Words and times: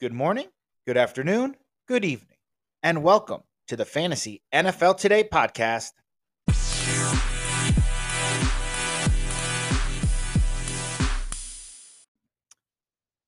Good 0.00 0.14
morning, 0.14 0.46
good 0.86 0.96
afternoon, 0.96 1.56
good 1.86 2.06
evening, 2.06 2.38
and 2.82 3.02
welcome 3.02 3.42
to 3.68 3.76
the 3.76 3.84
Fantasy 3.84 4.40
NFL 4.50 4.96
Today 4.96 5.28
podcast. 5.30 5.90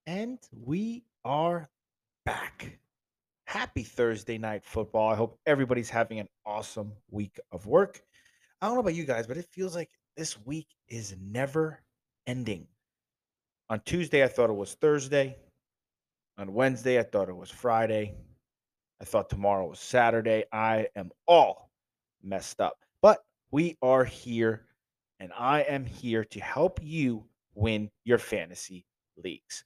And 0.06 0.38
we 0.50 1.04
are 1.27 1.69
back. 2.24 2.79
Happy 3.47 3.83
Thursday 3.83 4.39
night 4.39 4.65
football. 4.65 5.11
I 5.11 5.15
hope 5.15 5.39
everybody's 5.45 5.91
having 5.91 6.21
an 6.21 6.29
awesome 6.47 6.93
week 7.11 7.39
of 7.51 7.67
work. 7.67 8.01
I 8.63 8.67
don't 8.67 8.77
know 8.77 8.81
about 8.81 8.95
you 8.95 9.04
guys, 9.04 9.27
but 9.27 9.37
it 9.37 9.45
feels 9.53 9.75
like 9.75 9.91
this 10.17 10.39
week 10.47 10.69
is 10.89 11.15
never 11.21 11.83
ending. 12.27 12.67
On 13.69 13.79
Tuesday, 13.85 14.25
I 14.25 14.29
thought 14.29 14.49
it 14.49 14.57
was 14.57 14.73
Thursday. 14.73 15.37
On 16.43 16.55
Wednesday, 16.55 16.98
I 16.98 17.05
thought 17.05 17.29
it 17.29 17.37
was 17.37 17.51
Friday. 17.51 18.16
I 19.01 19.05
thought 19.05 19.30
tomorrow 19.30 19.69
was 19.69 19.79
Saturday. 19.79 20.43
I 20.53 20.89
am 20.97 21.12
all 21.29 21.71
messed 22.21 22.61
up. 22.61 22.79
But 23.01 23.21
we 23.53 23.79
are 23.80 24.05
here, 24.05 24.66
and 25.21 25.30
I 25.39 25.61
am 25.61 25.85
here 25.85 26.25
to 26.25 26.41
help 26.41 26.80
you 26.83 27.25
win 27.55 27.93
your 28.02 28.19
fantasy 28.19 28.85
leagues. 29.16 29.63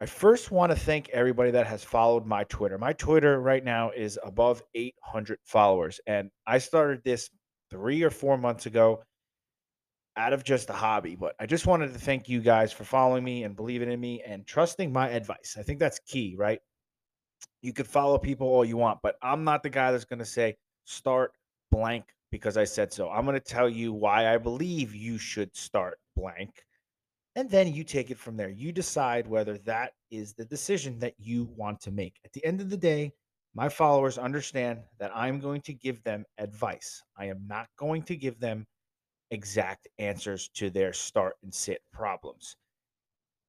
I 0.00 0.06
first 0.06 0.52
want 0.52 0.70
to 0.70 0.78
thank 0.78 1.08
everybody 1.08 1.50
that 1.50 1.66
has 1.66 1.82
followed 1.82 2.26
my 2.26 2.44
Twitter. 2.44 2.78
My 2.78 2.92
Twitter 2.92 3.40
right 3.40 3.64
now 3.64 3.90
is 3.90 4.20
above 4.22 4.62
800 4.76 5.40
followers, 5.42 5.98
and 6.06 6.30
I 6.46 6.58
started 6.58 7.02
this 7.02 7.28
three 7.72 8.04
or 8.04 8.10
four 8.10 8.38
months 8.38 8.66
ago 8.66 9.02
out 10.16 10.32
of 10.32 10.44
just 10.44 10.70
a 10.70 10.74
hobby. 10.74 11.16
But 11.16 11.34
I 11.38 11.46
just 11.46 11.66
wanted 11.66 11.92
to 11.92 11.98
thank 11.98 12.28
you 12.28 12.40
guys 12.40 12.72
for 12.72 12.84
following 12.84 13.24
me 13.24 13.44
and 13.44 13.54
believing 13.56 13.90
in 13.90 14.00
me 14.00 14.22
and 14.26 14.46
trusting 14.46 14.92
my 14.92 15.10
advice. 15.10 15.56
I 15.58 15.62
think 15.62 15.78
that's 15.78 15.98
key, 16.00 16.34
right? 16.38 16.60
You 17.62 17.72
could 17.72 17.86
follow 17.86 18.18
people 18.18 18.48
all 18.48 18.64
you 18.64 18.76
want, 18.76 19.00
but 19.02 19.16
I'm 19.22 19.44
not 19.44 19.62
the 19.62 19.70
guy 19.70 19.92
that's 19.92 20.04
going 20.04 20.18
to 20.20 20.24
say 20.24 20.56
start 20.84 21.32
blank 21.70 22.04
because 22.30 22.56
I 22.56 22.64
said 22.64 22.92
so. 22.92 23.08
I'm 23.10 23.24
going 23.24 23.34
to 23.34 23.40
tell 23.40 23.68
you 23.68 23.92
why 23.92 24.32
I 24.32 24.38
believe 24.38 24.94
you 24.94 25.18
should 25.18 25.54
start 25.56 25.98
blank 26.16 26.64
and 27.36 27.50
then 27.50 27.72
you 27.72 27.84
take 27.84 28.10
it 28.10 28.18
from 28.18 28.36
there. 28.36 28.48
You 28.48 28.72
decide 28.72 29.26
whether 29.26 29.58
that 29.58 29.92
is 30.10 30.32
the 30.32 30.44
decision 30.46 30.98
that 31.00 31.14
you 31.18 31.50
want 31.54 31.80
to 31.82 31.90
make. 31.90 32.18
At 32.24 32.32
the 32.32 32.44
end 32.44 32.62
of 32.62 32.70
the 32.70 32.78
day, 32.78 33.12
my 33.54 33.68
followers 33.68 34.18
understand 34.18 34.80
that 34.98 35.14
I'm 35.14 35.38
going 35.38 35.60
to 35.62 35.74
give 35.74 36.02
them 36.02 36.24
advice. 36.38 37.02
I 37.18 37.26
am 37.26 37.46
not 37.46 37.68
going 37.78 38.02
to 38.04 38.16
give 38.16 38.40
them 38.40 38.66
exact 39.30 39.88
answers 39.98 40.48
to 40.54 40.70
their 40.70 40.92
start 40.92 41.36
and 41.42 41.52
sit 41.52 41.82
problems. 41.92 42.56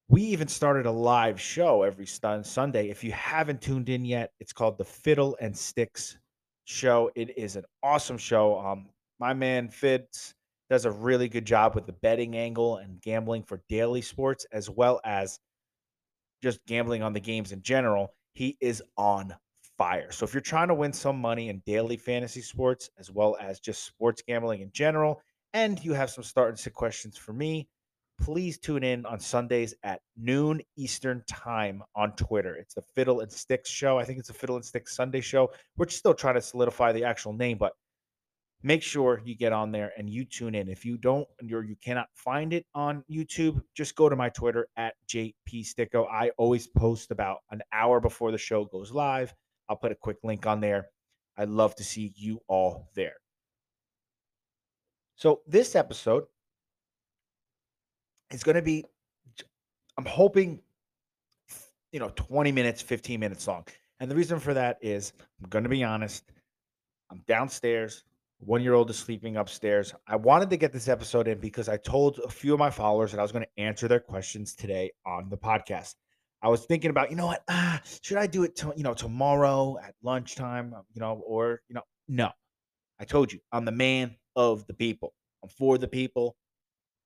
We 0.09 0.21
even 0.21 0.47
started 0.47 0.85
a 0.85 0.91
live 0.91 1.39
show 1.39 1.83
every 1.83 2.05
Sunday. 2.05 2.89
If 2.89 3.03
you 3.03 3.11
haven't 3.11 3.61
tuned 3.61 3.89
in 3.89 4.05
yet, 4.05 4.31
it's 4.39 4.53
called 4.53 4.77
the 4.77 4.85
Fiddle 4.85 5.37
and 5.41 5.55
Sticks 5.55 6.17
Show. 6.63 7.11
It 7.15 7.37
is 7.37 7.57
an 7.57 7.65
awesome 7.83 8.17
show. 8.17 8.57
Um, 8.59 8.87
my 9.19 9.33
man 9.33 9.69
Fitz 9.69 10.33
does 10.69 10.85
a 10.85 10.91
really 10.91 11.27
good 11.27 11.45
job 11.45 11.75
with 11.75 11.85
the 11.85 11.93
betting 11.93 12.35
angle 12.37 12.77
and 12.77 13.01
gambling 13.01 13.43
for 13.43 13.61
daily 13.69 14.01
sports 14.01 14.45
as 14.51 14.69
well 14.69 15.01
as 15.03 15.39
just 16.41 16.65
gambling 16.67 17.03
on 17.03 17.13
the 17.13 17.19
games 17.19 17.51
in 17.51 17.61
general. 17.61 18.13
He 18.33 18.57
is 18.61 18.81
on 18.97 19.35
fire. 19.77 20.11
So 20.11 20.23
if 20.25 20.33
you're 20.33 20.41
trying 20.41 20.67
to 20.67 20.73
win 20.73 20.93
some 20.93 21.19
money 21.19 21.49
in 21.49 21.61
daily 21.65 21.97
fantasy 21.97 22.41
sports 22.41 22.89
as 22.97 23.11
well 23.11 23.37
as 23.39 23.59
just 23.59 23.83
sports 23.83 24.21
gambling 24.27 24.61
in 24.61 24.71
general, 24.71 25.21
and 25.53 25.83
you 25.83 25.93
have 25.93 26.09
some 26.09 26.23
start 26.23 26.49
and 26.49 26.59
sit 26.59 26.73
questions 26.73 27.17
for 27.17 27.33
me, 27.33 27.67
please 28.19 28.57
tune 28.57 28.83
in 28.83 29.05
on 29.05 29.19
Sundays 29.19 29.73
at 29.83 30.01
noon 30.17 30.61
Eastern 30.75 31.23
time 31.27 31.83
on 31.95 32.11
Twitter. 32.15 32.55
It's 32.55 32.73
the 32.73 32.81
Fiddle 32.81 33.21
and 33.21 33.31
Sticks 33.31 33.69
show. 33.69 33.97
I 33.97 34.03
think 34.03 34.19
it's 34.19 34.29
a 34.29 34.33
Fiddle 34.33 34.55
and 34.55 34.65
Sticks 34.65 34.95
Sunday 34.95 35.21
show. 35.21 35.51
We're 35.77 35.87
still 35.89 36.13
trying 36.13 36.35
to 36.35 36.41
solidify 36.41 36.91
the 36.91 37.03
actual 37.03 37.33
name, 37.33 37.57
but 37.57 37.73
make 38.63 38.81
sure 38.81 39.21
you 39.23 39.35
get 39.35 39.53
on 39.53 39.71
there 39.71 39.91
and 39.97 40.09
you 40.09 40.25
tune 40.25 40.55
in. 40.55 40.67
If 40.67 40.83
you 40.83 40.97
don't 40.97 41.27
or 41.51 41.63
you 41.63 41.75
cannot 41.83 42.07
find 42.13 42.53
it 42.53 42.65
on 42.73 43.03
YouTube, 43.09 43.61
just 43.75 43.95
go 43.95 44.09
to 44.09 44.15
my 44.15 44.29
Twitter 44.29 44.67
at 44.77 44.95
JP 45.07 45.33
Sticko. 45.53 46.07
I 46.11 46.31
always 46.37 46.67
post 46.67 47.11
about 47.11 47.39
an 47.51 47.61
hour 47.71 47.99
before 47.99 48.31
the 48.31 48.37
show 48.37 48.65
goes 48.65 48.91
live. 48.91 49.33
I'll 49.69 49.77
put 49.77 49.91
a 49.91 49.95
quick 49.95 50.17
link 50.23 50.45
on 50.45 50.59
there. 50.59 50.87
I'd 51.37 51.49
love 51.49 51.75
to 51.75 51.83
see 51.83 52.13
you 52.15 52.39
all 52.47 52.89
there. 52.95 53.13
So 55.17 55.41
this 55.47 55.75
episode 55.75 56.25
is 58.31 58.43
going 58.43 58.55
to 58.55 58.61
be 58.61 58.85
I'm 59.97 60.05
hoping 60.05 60.61
you 61.91 61.99
know 61.99 62.11
20 62.15 62.51
minutes, 62.51 62.81
15 62.81 63.19
minutes 63.19 63.47
long. 63.47 63.65
And 63.99 64.09
the 64.09 64.15
reason 64.15 64.39
for 64.39 64.53
that 64.53 64.77
is 64.81 65.13
I'm 65.41 65.49
going 65.49 65.63
to 65.63 65.69
be 65.69 65.83
honest, 65.83 66.31
I'm 67.11 67.23
downstairs 67.27 68.03
one 68.39 68.61
year 68.61 68.73
old 68.73 68.89
is 68.89 68.97
sleeping 68.97 69.37
upstairs. 69.37 69.93
I 70.07 70.15
wanted 70.15 70.49
to 70.51 70.57
get 70.57 70.71
this 70.71 70.87
episode 70.87 71.27
in 71.27 71.39
because 71.39 71.67
I 71.67 71.77
told 71.77 72.19
a 72.23 72.29
few 72.29 72.53
of 72.53 72.59
my 72.59 72.69
followers 72.69 73.11
that 73.11 73.19
I 73.19 73.23
was 73.23 73.31
going 73.31 73.45
to 73.45 73.61
answer 73.61 73.87
their 73.87 73.99
questions 73.99 74.53
today 74.53 74.91
on 75.05 75.29
the 75.29 75.37
podcast. 75.37 75.95
I 76.43 76.49
was 76.49 76.65
thinking 76.65 76.91
about, 76.91 77.09
you 77.09 77.15
know 77.15 77.25
what, 77.25 77.43
ah, 77.49 77.81
should 78.03 78.17
I 78.17 78.27
do 78.27 78.43
it, 78.43 78.55
to, 78.57 78.71
you 78.77 78.83
know, 78.83 78.93
tomorrow 78.93 79.77
at 79.83 79.95
lunchtime, 80.03 80.75
you 80.93 81.01
know, 81.01 81.23
or 81.25 81.61
you 81.67 81.73
know, 81.73 81.81
no. 82.07 82.29
I 82.99 83.05
told 83.05 83.33
you, 83.33 83.39
I'm 83.51 83.65
the 83.65 83.71
man 83.71 84.15
of 84.37 84.65
the 84.67 84.73
people. 84.73 85.13
I'm 85.43 85.49
for 85.49 85.77
the 85.77 85.87
people, 85.87 86.37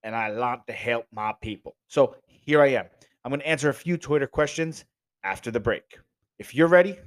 and 0.04 0.16
I 0.16 0.32
want 0.32 0.68
to 0.68 0.74
help 0.74 1.06
my 1.12 1.34
people. 1.42 1.76
So 1.88 2.16
here 2.28 2.62
I 2.62 2.68
am. 2.68 2.86
I'm 3.24 3.32
going 3.32 3.40
to 3.40 3.48
answer 3.48 3.70
a 3.70 3.74
few 3.74 3.98
Twitter 3.98 4.28
questions 4.28 4.86
after 5.24 5.50
the 5.50 5.60
break. 5.60 5.98
If 6.38 6.54
you're 6.54 6.68
ready, 6.68 7.00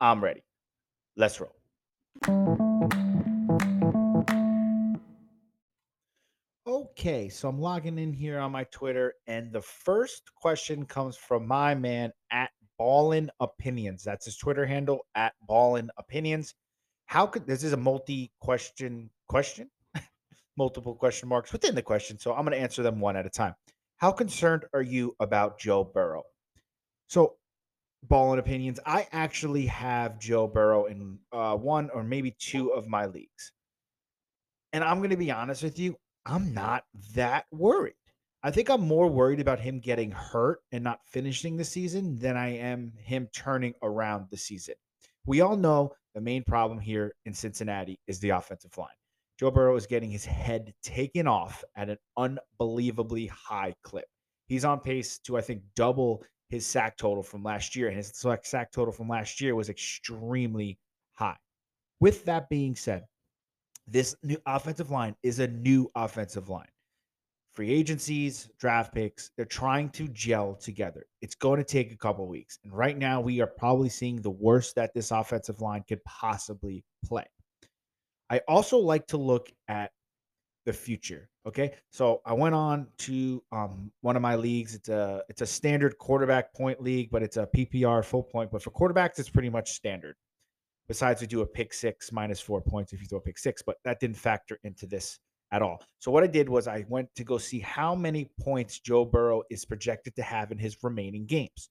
I'm 0.00 0.22
ready. 0.22 0.44
Let's 1.16 1.40
roll. 1.40 1.56
Okay, 6.66 7.28
so 7.28 7.48
I'm 7.48 7.60
logging 7.60 7.98
in 7.98 8.12
here 8.12 8.38
on 8.38 8.52
my 8.52 8.64
Twitter, 8.64 9.14
and 9.26 9.52
the 9.52 9.62
first 9.62 10.34
question 10.34 10.84
comes 10.84 11.16
from 11.16 11.46
my 11.46 11.74
man 11.74 12.12
at 12.30 12.50
Ballin 12.78 13.30
Opinions. 13.40 14.02
That's 14.02 14.26
his 14.26 14.36
Twitter 14.36 14.66
handle 14.66 15.06
at 15.14 15.32
Ballin 15.48 15.88
Opinions. 15.96 16.54
How 17.06 17.26
could 17.26 17.46
this 17.46 17.62
is 17.62 17.72
a 17.72 17.76
multi-question 17.76 18.30
question, 18.40 19.10
multiple 20.56 20.94
question 20.94 21.28
marks 21.28 21.52
within 21.52 21.74
the 21.74 21.82
question. 21.82 22.18
So 22.18 22.32
I'm 22.32 22.44
going 22.44 22.56
to 22.56 22.62
answer 22.62 22.82
them 22.82 23.00
one 23.00 23.16
at 23.16 23.26
a 23.26 23.30
time. 23.30 23.54
How 23.98 24.12
concerned 24.12 24.64
are 24.74 24.82
you 24.82 25.16
about 25.20 25.58
Joe 25.58 25.84
Burrow? 25.84 26.24
So, 27.08 27.36
Ballin 28.02 28.38
Opinions, 28.38 28.78
I 28.84 29.06
actually 29.10 29.66
have 29.66 30.18
Joe 30.18 30.46
Burrow 30.46 30.84
in 30.84 31.18
uh, 31.32 31.56
one 31.56 31.90
or 31.90 32.02
maybe 32.04 32.36
two 32.38 32.70
of 32.70 32.86
my 32.86 33.06
leagues. 33.06 33.52
And 34.72 34.84
I'm 34.84 34.98
going 34.98 35.10
to 35.10 35.16
be 35.16 35.30
honest 35.30 35.62
with 35.62 35.78
you, 35.78 35.96
I'm 36.24 36.52
not 36.52 36.84
that 37.14 37.46
worried. 37.50 37.94
I 38.42 38.50
think 38.50 38.68
I'm 38.68 38.86
more 38.86 39.08
worried 39.08 39.40
about 39.40 39.58
him 39.60 39.80
getting 39.80 40.10
hurt 40.10 40.60
and 40.70 40.84
not 40.84 41.00
finishing 41.06 41.56
the 41.56 41.64
season 41.64 42.18
than 42.18 42.36
I 42.36 42.58
am 42.58 42.92
him 42.98 43.28
turning 43.34 43.74
around 43.82 44.26
the 44.30 44.36
season. 44.36 44.74
We 45.24 45.40
all 45.40 45.56
know 45.56 45.94
the 46.14 46.20
main 46.20 46.44
problem 46.44 46.78
here 46.78 47.14
in 47.24 47.34
Cincinnati 47.34 47.98
is 48.06 48.20
the 48.20 48.30
offensive 48.30 48.76
line. 48.78 48.88
Joe 49.38 49.50
Burrow 49.50 49.76
is 49.76 49.86
getting 49.86 50.10
his 50.10 50.24
head 50.24 50.72
taken 50.82 51.26
off 51.26 51.62
at 51.76 51.90
an 51.90 51.98
unbelievably 52.16 53.26
high 53.26 53.74
clip. 53.82 54.06
He's 54.46 54.64
on 54.64 54.80
pace 54.80 55.18
to, 55.20 55.36
I 55.36 55.42
think, 55.42 55.62
double 55.74 56.22
his 56.48 56.64
sack 56.64 56.96
total 56.96 57.22
from 57.22 57.42
last 57.42 57.76
year, 57.76 57.88
and 57.88 57.96
his 57.96 58.12
sack 58.42 58.72
total 58.72 58.92
from 58.92 59.08
last 59.08 59.40
year 59.40 59.54
was 59.54 59.68
extremely 59.68 60.78
high. 61.12 61.36
With 62.00 62.24
that 62.24 62.48
being 62.48 62.76
said, 62.76 63.04
this 63.86 64.16
new 64.22 64.38
offensive 64.46 64.90
line 64.90 65.14
is 65.22 65.38
a 65.38 65.48
new 65.48 65.90
offensive 65.94 66.48
line. 66.48 66.68
Free 67.54 67.72
agencies, 67.72 68.50
draft 68.58 68.94
picks, 68.94 69.30
they're 69.36 69.46
trying 69.46 69.90
to 69.90 70.08
gel 70.08 70.54
together. 70.54 71.06
It's 71.22 71.34
going 71.34 71.58
to 71.58 71.64
take 71.64 71.92
a 71.92 71.96
couple 71.96 72.26
weeks. 72.26 72.58
And 72.64 72.72
right 72.72 72.96
now, 72.96 73.20
we 73.20 73.40
are 73.40 73.46
probably 73.46 73.88
seeing 73.88 74.20
the 74.20 74.30
worst 74.30 74.74
that 74.76 74.92
this 74.94 75.10
offensive 75.10 75.60
line 75.60 75.82
could 75.88 76.04
possibly 76.04 76.84
play. 77.04 77.24
I 78.30 78.40
also 78.48 78.78
like 78.78 79.06
to 79.08 79.16
look 79.16 79.50
at 79.68 79.92
the 80.64 80.72
future. 80.72 81.28
Okay, 81.46 81.74
so 81.90 82.20
I 82.26 82.32
went 82.32 82.56
on 82.56 82.88
to 82.98 83.42
um, 83.52 83.92
one 84.00 84.16
of 84.16 84.22
my 84.22 84.34
leagues. 84.34 84.74
It's 84.74 84.88
a 84.88 85.22
it's 85.28 85.42
a 85.42 85.46
standard 85.46 85.96
quarterback 85.96 86.52
point 86.52 86.82
league, 86.82 87.10
but 87.10 87.22
it's 87.22 87.36
a 87.36 87.46
PPR 87.46 88.04
full 88.04 88.24
point. 88.24 88.50
But 88.50 88.62
for 88.62 88.70
quarterbacks, 88.72 89.18
it's 89.18 89.30
pretty 89.30 89.50
much 89.50 89.72
standard. 89.72 90.16
Besides, 90.88 91.20
we 91.20 91.26
do 91.28 91.40
a 91.40 91.46
pick 91.46 91.72
six 91.72 92.12
minus 92.12 92.40
four 92.40 92.60
points 92.60 92.92
if 92.92 93.00
you 93.00 93.06
throw 93.06 93.18
a 93.18 93.22
pick 93.22 93.38
six, 93.38 93.62
but 93.62 93.76
that 93.84 94.00
didn't 94.00 94.16
factor 94.16 94.58
into 94.64 94.86
this 94.86 95.18
at 95.52 95.62
all. 95.62 95.82
So 96.00 96.10
what 96.10 96.24
I 96.24 96.26
did 96.26 96.48
was 96.48 96.66
I 96.66 96.84
went 96.88 97.08
to 97.16 97.24
go 97.24 97.38
see 97.38 97.60
how 97.60 97.94
many 97.94 98.30
points 98.40 98.80
Joe 98.80 99.04
Burrow 99.04 99.42
is 99.50 99.64
projected 99.64 100.16
to 100.16 100.22
have 100.22 100.50
in 100.50 100.58
his 100.58 100.76
remaining 100.82 101.26
games. 101.26 101.70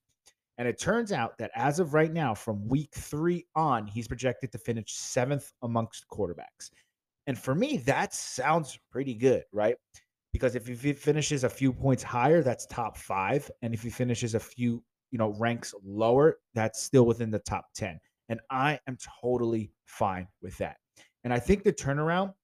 And 0.58 0.66
it 0.66 0.80
turns 0.80 1.12
out 1.12 1.36
that 1.38 1.50
as 1.54 1.80
of 1.80 1.92
right 1.92 2.12
now, 2.12 2.34
from 2.34 2.66
week 2.68 2.90
three 2.94 3.46
on, 3.54 3.86
he's 3.86 4.08
projected 4.08 4.52
to 4.52 4.58
finish 4.58 4.94
seventh 4.94 5.52
amongst 5.62 6.06
quarterbacks. 6.08 6.70
And 7.26 7.38
for 7.38 7.54
me, 7.54 7.78
that 7.78 8.14
sounds 8.14 8.78
pretty 8.90 9.14
good, 9.14 9.44
right? 9.52 9.76
Because 10.32 10.54
if 10.54 10.66
he 10.66 10.92
finishes 10.92 11.44
a 11.44 11.48
few 11.48 11.72
points 11.72 12.02
higher, 12.02 12.42
that's 12.42 12.66
top 12.66 12.96
five. 12.96 13.50
And 13.62 13.74
if 13.74 13.82
he 13.82 13.90
finishes 13.90 14.34
a 14.34 14.40
few 14.40 14.82
you 15.10 15.18
know, 15.18 15.34
ranks 15.38 15.74
lower, 15.84 16.38
that's 16.54 16.82
still 16.82 17.06
within 17.06 17.30
the 17.30 17.38
top 17.40 17.66
10. 17.74 17.98
And 18.28 18.40
I 18.50 18.78
am 18.88 18.98
totally 19.22 19.72
fine 19.84 20.26
with 20.42 20.56
that. 20.58 20.76
And 21.24 21.32
I 21.32 21.38
think 21.38 21.62
the 21.62 21.72
turnaround, 21.72 22.34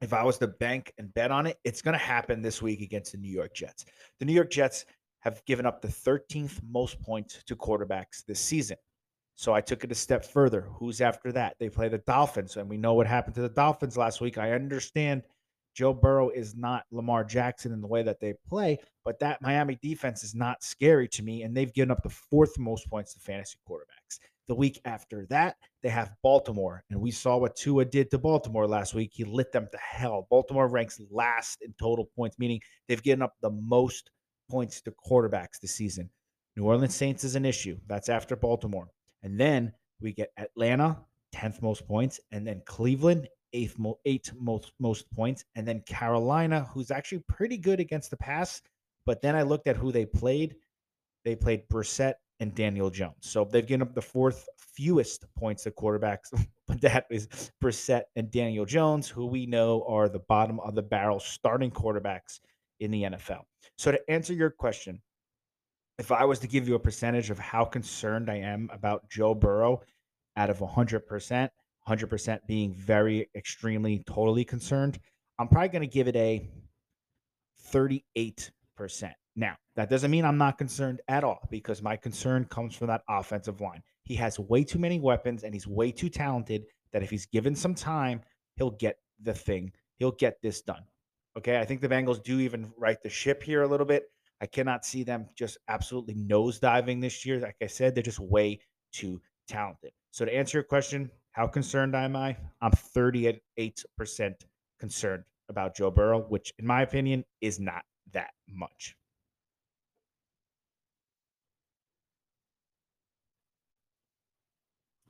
if 0.00 0.12
I 0.12 0.22
was 0.24 0.38
to 0.38 0.48
bank 0.48 0.92
and 0.98 1.12
bet 1.14 1.30
on 1.30 1.46
it, 1.46 1.58
it's 1.64 1.82
going 1.82 1.92
to 1.92 2.04
happen 2.04 2.42
this 2.42 2.60
week 2.60 2.80
against 2.80 3.12
the 3.12 3.18
New 3.18 3.30
York 3.30 3.54
Jets. 3.54 3.84
The 4.18 4.24
New 4.24 4.32
York 4.32 4.50
Jets 4.50 4.86
have 5.24 5.44
given 5.46 5.64
up 5.64 5.80
the 5.80 5.88
13th 5.88 6.60
most 6.70 7.00
points 7.00 7.42
to 7.46 7.56
quarterbacks 7.56 8.24
this 8.26 8.40
season. 8.40 8.76
So 9.36 9.54
I 9.54 9.62
took 9.62 9.82
it 9.82 9.90
a 9.90 9.96
step 9.96 10.24
further. 10.24 10.68
Who's 10.78 11.00
after 11.00 11.32
that? 11.32 11.56
They 11.58 11.70
play 11.70 11.88
the 11.88 11.98
Dolphins, 11.98 12.56
and 12.56 12.68
we 12.68 12.76
know 12.76 12.94
what 12.94 13.06
happened 13.06 13.34
to 13.36 13.42
the 13.42 13.48
Dolphins 13.48 13.96
last 13.96 14.20
week. 14.20 14.38
I 14.38 14.52
understand 14.52 15.22
Joe 15.74 15.94
Burrow 15.94 16.28
is 16.28 16.54
not 16.54 16.84
Lamar 16.92 17.24
Jackson 17.24 17.72
in 17.72 17.80
the 17.80 17.88
way 17.88 18.02
that 18.02 18.20
they 18.20 18.34
play, 18.48 18.78
but 19.04 19.18
that 19.18 19.42
Miami 19.42 19.76
defense 19.82 20.22
is 20.22 20.34
not 20.34 20.62
scary 20.62 21.08
to 21.08 21.22
me, 21.22 21.42
and 21.42 21.56
they've 21.56 21.72
given 21.72 21.90
up 21.90 22.02
the 22.02 22.10
fourth 22.10 22.58
most 22.58 22.88
points 22.88 23.14
to 23.14 23.20
fantasy 23.20 23.56
quarterbacks. 23.68 24.20
The 24.46 24.54
week 24.54 24.78
after 24.84 25.26
that, 25.30 25.56
they 25.82 25.88
have 25.88 26.12
Baltimore, 26.22 26.84
and 26.90 27.00
we 27.00 27.10
saw 27.10 27.38
what 27.38 27.56
Tua 27.56 27.86
did 27.86 28.10
to 28.10 28.18
Baltimore 28.18 28.68
last 28.68 28.92
week. 28.94 29.10
He 29.14 29.24
lit 29.24 29.52
them 29.52 29.68
to 29.72 29.78
hell. 29.78 30.28
Baltimore 30.30 30.68
ranks 30.68 31.00
last 31.10 31.62
in 31.62 31.74
total 31.80 32.10
points, 32.14 32.38
meaning 32.38 32.60
they've 32.86 33.02
given 33.02 33.22
up 33.22 33.32
the 33.40 33.50
most 33.50 34.10
points 34.54 34.80
to 34.80 34.92
quarterbacks 35.04 35.58
this 35.60 35.74
season. 35.74 36.08
New 36.54 36.62
Orleans 36.62 36.94
Saints 36.94 37.24
is 37.24 37.34
an 37.34 37.44
issue. 37.44 37.76
That's 37.88 38.08
after 38.08 38.36
Baltimore. 38.36 38.88
And 39.24 39.36
then 39.36 39.72
we 40.00 40.12
get 40.12 40.30
Atlanta, 40.38 40.96
10th 41.34 41.60
most 41.60 41.84
points, 41.88 42.20
and 42.30 42.46
then 42.46 42.62
Cleveland, 42.64 43.26
eighth, 43.52 43.76
mo- 43.80 43.98
most 44.38 44.72
most 44.78 45.10
points, 45.10 45.44
and 45.56 45.66
then 45.66 45.80
Carolina, 45.88 46.68
who's 46.72 46.92
actually 46.92 47.24
pretty 47.28 47.58
good 47.58 47.80
against 47.80 48.10
the 48.10 48.16
pass. 48.16 48.62
But 49.06 49.20
then 49.22 49.34
I 49.34 49.42
looked 49.42 49.66
at 49.66 49.76
who 49.76 49.90
they 49.90 50.06
played. 50.06 50.54
They 51.24 51.34
played 51.34 51.68
Brissett 51.68 52.14
and 52.38 52.54
Daniel 52.54 52.90
Jones. 52.90 53.16
So 53.22 53.44
they've 53.44 53.66
given 53.66 53.82
up 53.82 53.92
the 53.92 54.02
fourth 54.02 54.48
fewest 54.56 55.24
points 55.36 55.64
to 55.64 55.72
quarterbacks, 55.72 56.30
but 56.68 56.80
that 56.80 57.06
is 57.10 57.50
Brissett 57.60 58.04
and 58.14 58.30
Daniel 58.30 58.66
Jones, 58.66 59.08
who 59.08 59.26
we 59.26 59.46
know 59.46 59.84
are 59.88 60.08
the 60.08 60.22
bottom 60.28 60.60
of 60.60 60.76
the 60.76 60.82
barrel 60.82 61.18
starting 61.18 61.72
quarterbacks 61.72 62.38
in 62.80 62.90
the 62.90 63.02
NFL. 63.02 63.42
So 63.76 63.92
to 63.92 64.10
answer 64.10 64.32
your 64.32 64.50
question, 64.50 65.00
if 65.98 66.10
I 66.10 66.24
was 66.24 66.38
to 66.40 66.48
give 66.48 66.68
you 66.68 66.74
a 66.74 66.80
percentage 66.80 67.30
of 67.30 67.38
how 67.38 67.64
concerned 67.64 68.30
I 68.30 68.36
am 68.36 68.68
about 68.72 69.08
Joe 69.08 69.34
Burrow 69.34 69.80
out 70.36 70.50
of 70.50 70.58
100%, 70.58 71.48
100% 71.88 72.38
being 72.48 72.74
very, 72.74 73.28
extremely, 73.36 74.02
totally 74.06 74.44
concerned, 74.44 74.98
I'm 75.38 75.48
probably 75.48 75.68
going 75.68 75.82
to 75.82 75.88
give 75.88 76.08
it 76.08 76.16
a 76.16 76.48
38%. 77.72 78.02
Now, 79.36 79.56
that 79.76 79.90
doesn't 79.90 80.10
mean 80.10 80.24
I'm 80.24 80.38
not 80.38 80.58
concerned 80.58 81.00
at 81.08 81.24
all 81.24 81.40
because 81.50 81.82
my 81.82 81.96
concern 81.96 82.44
comes 82.44 82.76
from 82.76 82.86
that 82.88 83.02
offensive 83.08 83.60
line. 83.60 83.82
He 84.04 84.14
has 84.16 84.38
way 84.38 84.62
too 84.62 84.78
many 84.78 85.00
weapons 85.00 85.42
and 85.42 85.52
he's 85.52 85.66
way 85.66 85.90
too 85.90 86.08
talented 86.08 86.64
that 86.92 87.02
if 87.02 87.10
he's 87.10 87.26
given 87.26 87.56
some 87.56 87.74
time, 87.74 88.20
he'll 88.56 88.70
get 88.70 88.98
the 89.22 89.34
thing. 89.34 89.72
He'll 89.98 90.12
get 90.12 90.36
this 90.42 90.62
done. 90.62 90.82
Okay. 91.36 91.58
I 91.58 91.64
think 91.64 91.80
the 91.80 91.88
Bengals 91.88 92.22
do 92.22 92.40
even 92.40 92.72
right 92.78 93.02
the 93.02 93.08
ship 93.08 93.42
here 93.42 93.62
a 93.62 93.68
little 93.68 93.86
bit. 93.86 94.04
I 94.40 94.46
cannot 94.46 94.84
see 94.84 95.04
them 95.04 95.28
just 95.36 95.58
absolutely 95.68 96.14
nosediving 96.14 97.00
this 97.00 97.24
year. 97.24 97.40
Like 97.40 97.56
I 97.62 97.66
said, 97.66 97.94
they're 97.94 98.02
just 98.02 98.20
way 98.20 98.60
too 98.92 99.20
talented. 99.48 99.92
So 100.10 100.24
to 100.24 100.34
answer 100.34 100.58
your 100.58 100.64
question, 100.64 101.10
how 101.32 101.46
concerned 101.46 101.96
am 101.96 102.14
I? 102.14 102.36
I'm 102.60 102.72
38% 102.72 103.40
concerned 104.78 105.24
about 105.48 105.74
Joe 105.74 105.90
Burrow, 105.90 106.20
which 106.20 106.52
in 106.58 106.66
my 106.66 106.82
opinion 106.82 107.24
is 107.40 107.58
not 107.58 107.82
that 108.12 108.30
much. 108.48 108.96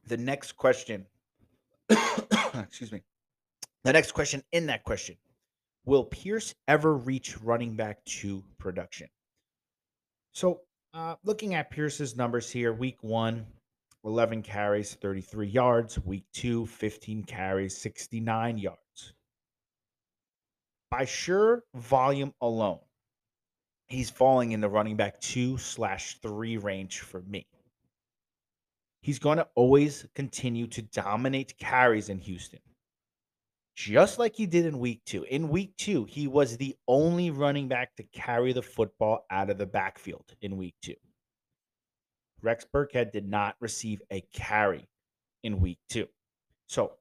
The 0.06 0.16
next 0.16 0.52
question, 0.52 1.06
excuse 1.90 2.92
me. 2.92 3.02
The 3.84 3.92
next 3.92 4.12
question 4.12 4.42
in 4.52 4.66
that 4.66 4.84
question 4.84 5.16
Will 5.84 6.04
Pierce 6.04 6.54
ever 6.66 6.94
reach 6.96 7.38
running 7.38 7.76
back 7.76 8.04
to 8.04 8.42
production? 8.58 9.08
So, 10.32 10.60
uh, 10.94 11.16
looking 11.24 11.54
at 11.54 11.70
Pierce's 11.70 12.16
numbers 12.16 12.50
here, 12.50 12.72
week 12.72 13.02
one, 13.02 13.46
11 14.04 14.42
carries, 14.42 14.94
33 14.94 15.48
yards. 15.48 15.98
Week 16.04 16.24
two, 16.32 16.66
15 16.66 17.24
carries, 17.24 17.76
69 17.76 18.58
yards. 18.58 19.12
By 20.90 21.06
sure 21.06 21.64
volume 21.74 22.34
alone, 22.40 22.80
he's 23.86 24.10
falling 24.10 24.52
in 24.52 24.60
the 24.60 24.68
running 24.68 24.96
back 24.96 25.20
two 25.20 25.58
slash 25.58 26.18
three 26.20 26.56
range 26.56 27.00
for 27.00 27.22
me. 27.22 27.46
He's 29.00 29.18
going 29.18 29.38
to 29.38 29.48
always 29.54 30.06
continue 30.14 30.66
to 30.68 30.82
dominate 30.82 31.58
carries 31.58 32.08
in 32.08 32.18
Houston, 32.18 32.60
just 33.74 34.18
like 34.18 34.36
he 34.36 34.46
did 34.46 34.66
in 34.66 34.78
week 34.78 35.02
two. 35.04 35.24
In 35.24 35.48
week 35.48 35.76
two, 35.76 36.04
he 36.04 36.26
was 36.26 36.56
the 36.56 36.76
only 36.86 37.30
running 37.30 37.68
back 37.68 37.96
to 37.96 38.02
carry 38.04 38.52
the 38.52 38.62
football 38.62 39.26
out 39.30 39.50
of 39.50 39.58
the 39.58 39.66
backfield 39.66 40.34
in 40.42 40.56
week 40.56 40.74
two. 40.82 40.94
Rex 42.40 42.66
Burkhead 42.72 43.10
did 43.10 43.28
not 43.28 43.56
receive 43.60 44.02
a 44.10 44.20
carry 44.32 44.86
in 45.42 45.60
week 45.60 45.78
two. 45.88 46.06
So, 46.66 46.92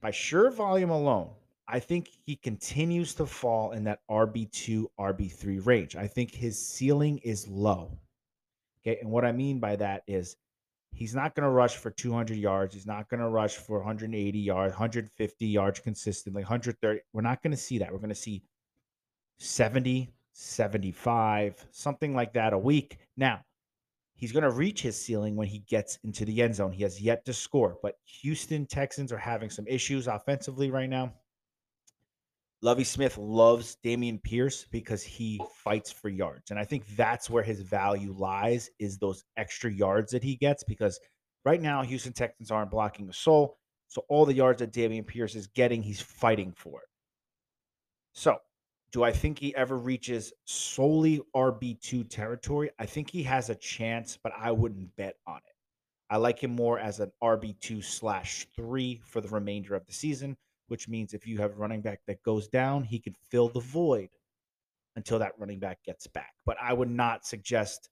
by 0.00 0.10
sheer 0.10 0.50
volume 0.50 0.90
alone, 0.90 1.30
I 1.68 1.80
think 1.80 2.08
he 2.24 2.36
continues 2.36 3.14
to 3.14 3.26
fall 3.26 3.72
in 3.72 3.84
that 3.84 4.00
RB2, 4.08 4.86
RB3 4.98 5.66
range. 5.66 5.96
I 5.96 6.06
think 6.06 6.32
his 6.32 6.64
ceiling 6.64 7.18
is 7.18 7.48
low. 7.48 7.98
Okay. 8.82 8.98
And 9.00 9.10
what 9.10 9.24
I 9.24 9.32
mean 9.32 9.58
by 9.58 9.74
that 9.76 10.04
is 10.06 10.36
he's 10.96 11.14
not 11.14 11.34
going 11.34 11.44
to 11.44 11.50
rush 11.50 11.76
for 11.76 11.90
200 11.90 12.36
yards. 12.36 12.74
He's 12.74 12.86
not 12.86 13.08
going 13.08 13.20
to 13.20 13.28
rush 13.28 13.56
for 13.56 13.78
180 13.78 14.38
yards, 14.38 14.72
150 14.72 15.46
yards 15.46 15.78
consistently, 15.80 16.42
130. 16.42 17.00
We're 17.12 17.20
not 17.22 17.42
going 17.42 17.52
to 17.52 17.56
see 17.56 17.78
that. 17.78 17.92
We're 17.92 17.98
going 17.98 18.08
to 18.08 18.14
see 18.14 18.42
70, 19.38 20.12
75, 20.32 21.66
something 21.70 22.14
like 22.14 22.32
that 22.32 22.52
a 22.52 22.58
week. 22.58 22.98
Now, 23.16 23.42
He's 24.16 24.32
going 24.32 24.44
to 24.44 24.50
reach 24.50 24.80
his 24.80 25.00
ceiling 25.00 25.36
when 25.36 25.46
he 25.46 25.58
gets 25.68 25.98
into 26.02 26.24
the 26.24 26.40
end 26.40 26.54
zone. 26.54 26.72
He 26.72 26.82
has 26.84 27.00
yet 27.00 27.26
to 27.26 27.34
score, 27.34 27.76
but 27.82 27.96
Houston 28.22 28.64
Texans 28.64 29.12
are 29.12 29.18
having 29.18 29.50
some 29.50 29.66
issues 29.66 30.06
offensively 30.06 30.70
right 30.70 30.88
now. 30.88 31.12
Lovie 32.62 32.84
Smith 32.84 33.18
loves 33.18 33.76
Dameon 33.84 34.22
Pierce 34.22 34.66
because 34.70 35.02
he 35.02 35.40
fights 35.56 35.92
for 35.92 36.08
yards. 36.08 36.50
And 36.50 36.58
I 36.58 36.64
think 36.64 36.86
that's 36.96 37.28
where 37.28 37.42
his 37.42 37.60
value 37.60 38.14
lies 38.16 38.70
is 38.78 38.98
those 38.98 39.24
extra 39.36 39.70
yards 39.70 40.12
that 40.12 40.22
he 40.22 40.36
gets 40.36 40.64
because 40.64 40.98
right 41.44 41.60
now 41.60 41.82
Houston 41.82 42.12
Texans 42.12 42.50
aren't 42.50 42.70
blocking 42.70 43.08
a 43.08 43.12
soul. 43.12 43.58
So 43.88 44.04
all 44.08 44.24
the 44.24 44.34
yards 44.34 44.60
that 44.60 44.72
Dameon 44.72 45.06
Pierce 45.06 45.34
is 45.34 45.46
getting, 45.48 45.82
he's 45.82 46.00
fighting 46.00 46.52
for 46.56 46.80
it. 46.80 46.88
So 48.12 48.38
do 48.90 49.02
I 49.02 49.12
think 49.12 49.38
he 49.38 49.54
ever 49.54 49.76
reaches 49.76 50.32
solely 50.46 51.20
RB2 51.34 52.08
territory? 52.08 52.70
I 52.78 52.86
think 52.86 53.10
he 53.10 53.22
has 53.24 53.50
a 53.50 53.54
chance, 53.54 54.18
but 54.22 54.32
I 54.36 54.50
wouldn't 54.50 54.96
bet 54.96 55.16
on 55.26 55.36
it. 55.36 55.54
I 56.08 56.16
like 56.16 56.38
him 56.38 56.52
more 56.52 56.78
as 56.78 57.00
an 57.00 57.12
RB2 57.22 57.84
slash 57.84 58.46
three 58.56 59.02
for 59.04 59.20
the 59.20 59.28
remainder 59.28 59.74
of 59.74 59.84
the 59.86 59.92
season, 59.92 60.36
which 60.68 60.88
means 60.88 61.14
if 61.14 61.26
you 61.26 61.38
have 61.38 61.52
a 61.52 61.56
running 61.56 61.80
back 61.80 62.00
that 62.06 62.22
goes 62.22 62.48
down, 62.48 62.84
he 62.84 62.98
can 62.98 63.14
fill 63.30 63.48
the 63.48 63.60
void 63.60 64.08
until 64.96 65.18
that 65.18 65.32
running 65.38 65.58
back 65.58 65.78
gets 65.84 66.06
back. 66.06 66.32
But 66.44 66.56
I 66.60 66.72
would 66.72 66.90
not 66.90 67.26
suggest 67.26 67.88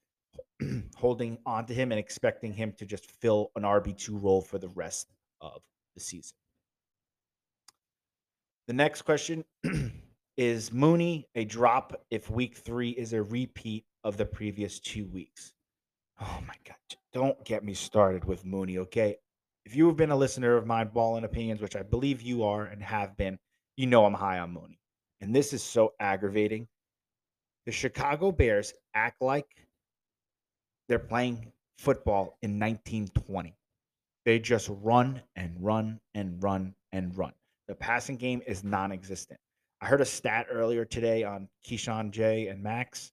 holding 0.97 1.39
on 1.47 1.67
to 1.67 1.75
him 1.75 1.93
and 1.93 1.99
expecting 1.99 2.53
him 2.53 2.73
to 2.79 2.87
just 2.87 3.11
fill 3.11 3.51
an 3.57 3.63
RB2 3.63 4.23
role 4.23 4.43
for 4.43 4.59
the 4.59 4.69
rest 4.69 5.13
of 5.41 5.63
the 5.95 6.01
season. 6.01 6.37
The 8.67 8.73
next 8.73 9.03
question 9.03 9.45
Is 10.37 10.73
Mooney 10.73 11.29
a 11.37 11.45
drop 11.45 12.05
if 12.11 12.29
week 12.29 12.57
three 12.57 12.91
is 12.91 13.13
a 13.13 13.23
repeat 13.23 13.85
of 14.03 14.17
the 14.17 14.27
previous 14.27 14.81
two 14.81 15.07
weeks? 15.07 15.53
Oh 16.21 16.41
my 16.47 16.55
God. 16.67 16.77
Don't 17.13 17.45
get 17.45 17.63
me 17.63 17.73
started 17.75 18.25
with 18.25 18.45
Mooney, 18.45 18.79
okay? 18.79 19.17
If 19.65 19.75
you 19.75 19.87
have 19.87 19.97
been 19.97 20.11
a 20.11 20.17
listener 20.17 20.57
of 20.57 20.67
my 20.67 20.85
ball 20.85 21.17
and 21.17 21.25
opinions, 21.25 21.61
which 21.61 21.77
I 21.77 21.83
believe 21.83 22.21
you 22.21 22.45
are 22.45 22.65
and 22.65 22.83
have 22.83 23.17
been, 23.17 23.39
you 23.77 23.87
know 23.87 24.05
I'm 24.05 24.15
high 24.15 24.39
on 24.39 24.53
Mooney. 24.53 24.79
And 25.21 25.35
this 25.35 25.53
is 25.53 25.63
so 25.63 25.95
aggravating. 26.01 26.69
The 27.67 27.73
Chicago 27.73 28.31
Bears 28.31 28.75
act 28.95 29.23
like 29.23 29.47
they're 30.89 30.99
playing 30.99 31.53
football 31.79 32.37
in 32.43 32.61
1920. 32.61 33.57
They 34.27 34.39
just 34.39 34.69
run 34.83 35.23
and 35.37 35.57
run 35.61 36.01
and 36.15 36.43
run 36.43 36.75
and 36.93 37.17
run. 37.17 37.33
The 37.69 37.75
passing 37.75 38.17
game 38.17 38.43
is 38.47 38.65
non 38.65 38.93
existent. 38.93 39.41
I 39.81 39.87
heard 39.87 40.03
a 40.03 40.07
stat 40.07 40.47
earlier 40.51 40.85
today 40.85 41.25
on 41.25 41.49
Keyshawn 41.67 42.11
J 42.11 42.49
and 42.49 42.63
Max, 42.63 43.13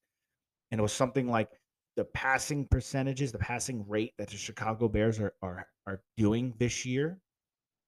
and 0.70 0.79
it 0.79 0.81
was 0.81 0.93
something 0.93 1.29
like 1.29 1.50
the 1.95 2.05
passing 2.05 2.65
percentages, 2.67 3.31
the 3.31 3.38
passing 3.38 3.88
rate 3.88 4.13
that 4.17 4.29
the 4.29 4.38
Chicago 4.38 4.88
Bears 4.88 5.19
are 5.19 5.33
are 5.41 5.67
are 5.88 6.01
doing 6.17 6.53
this 6.57 6.86
year 6.86 7.19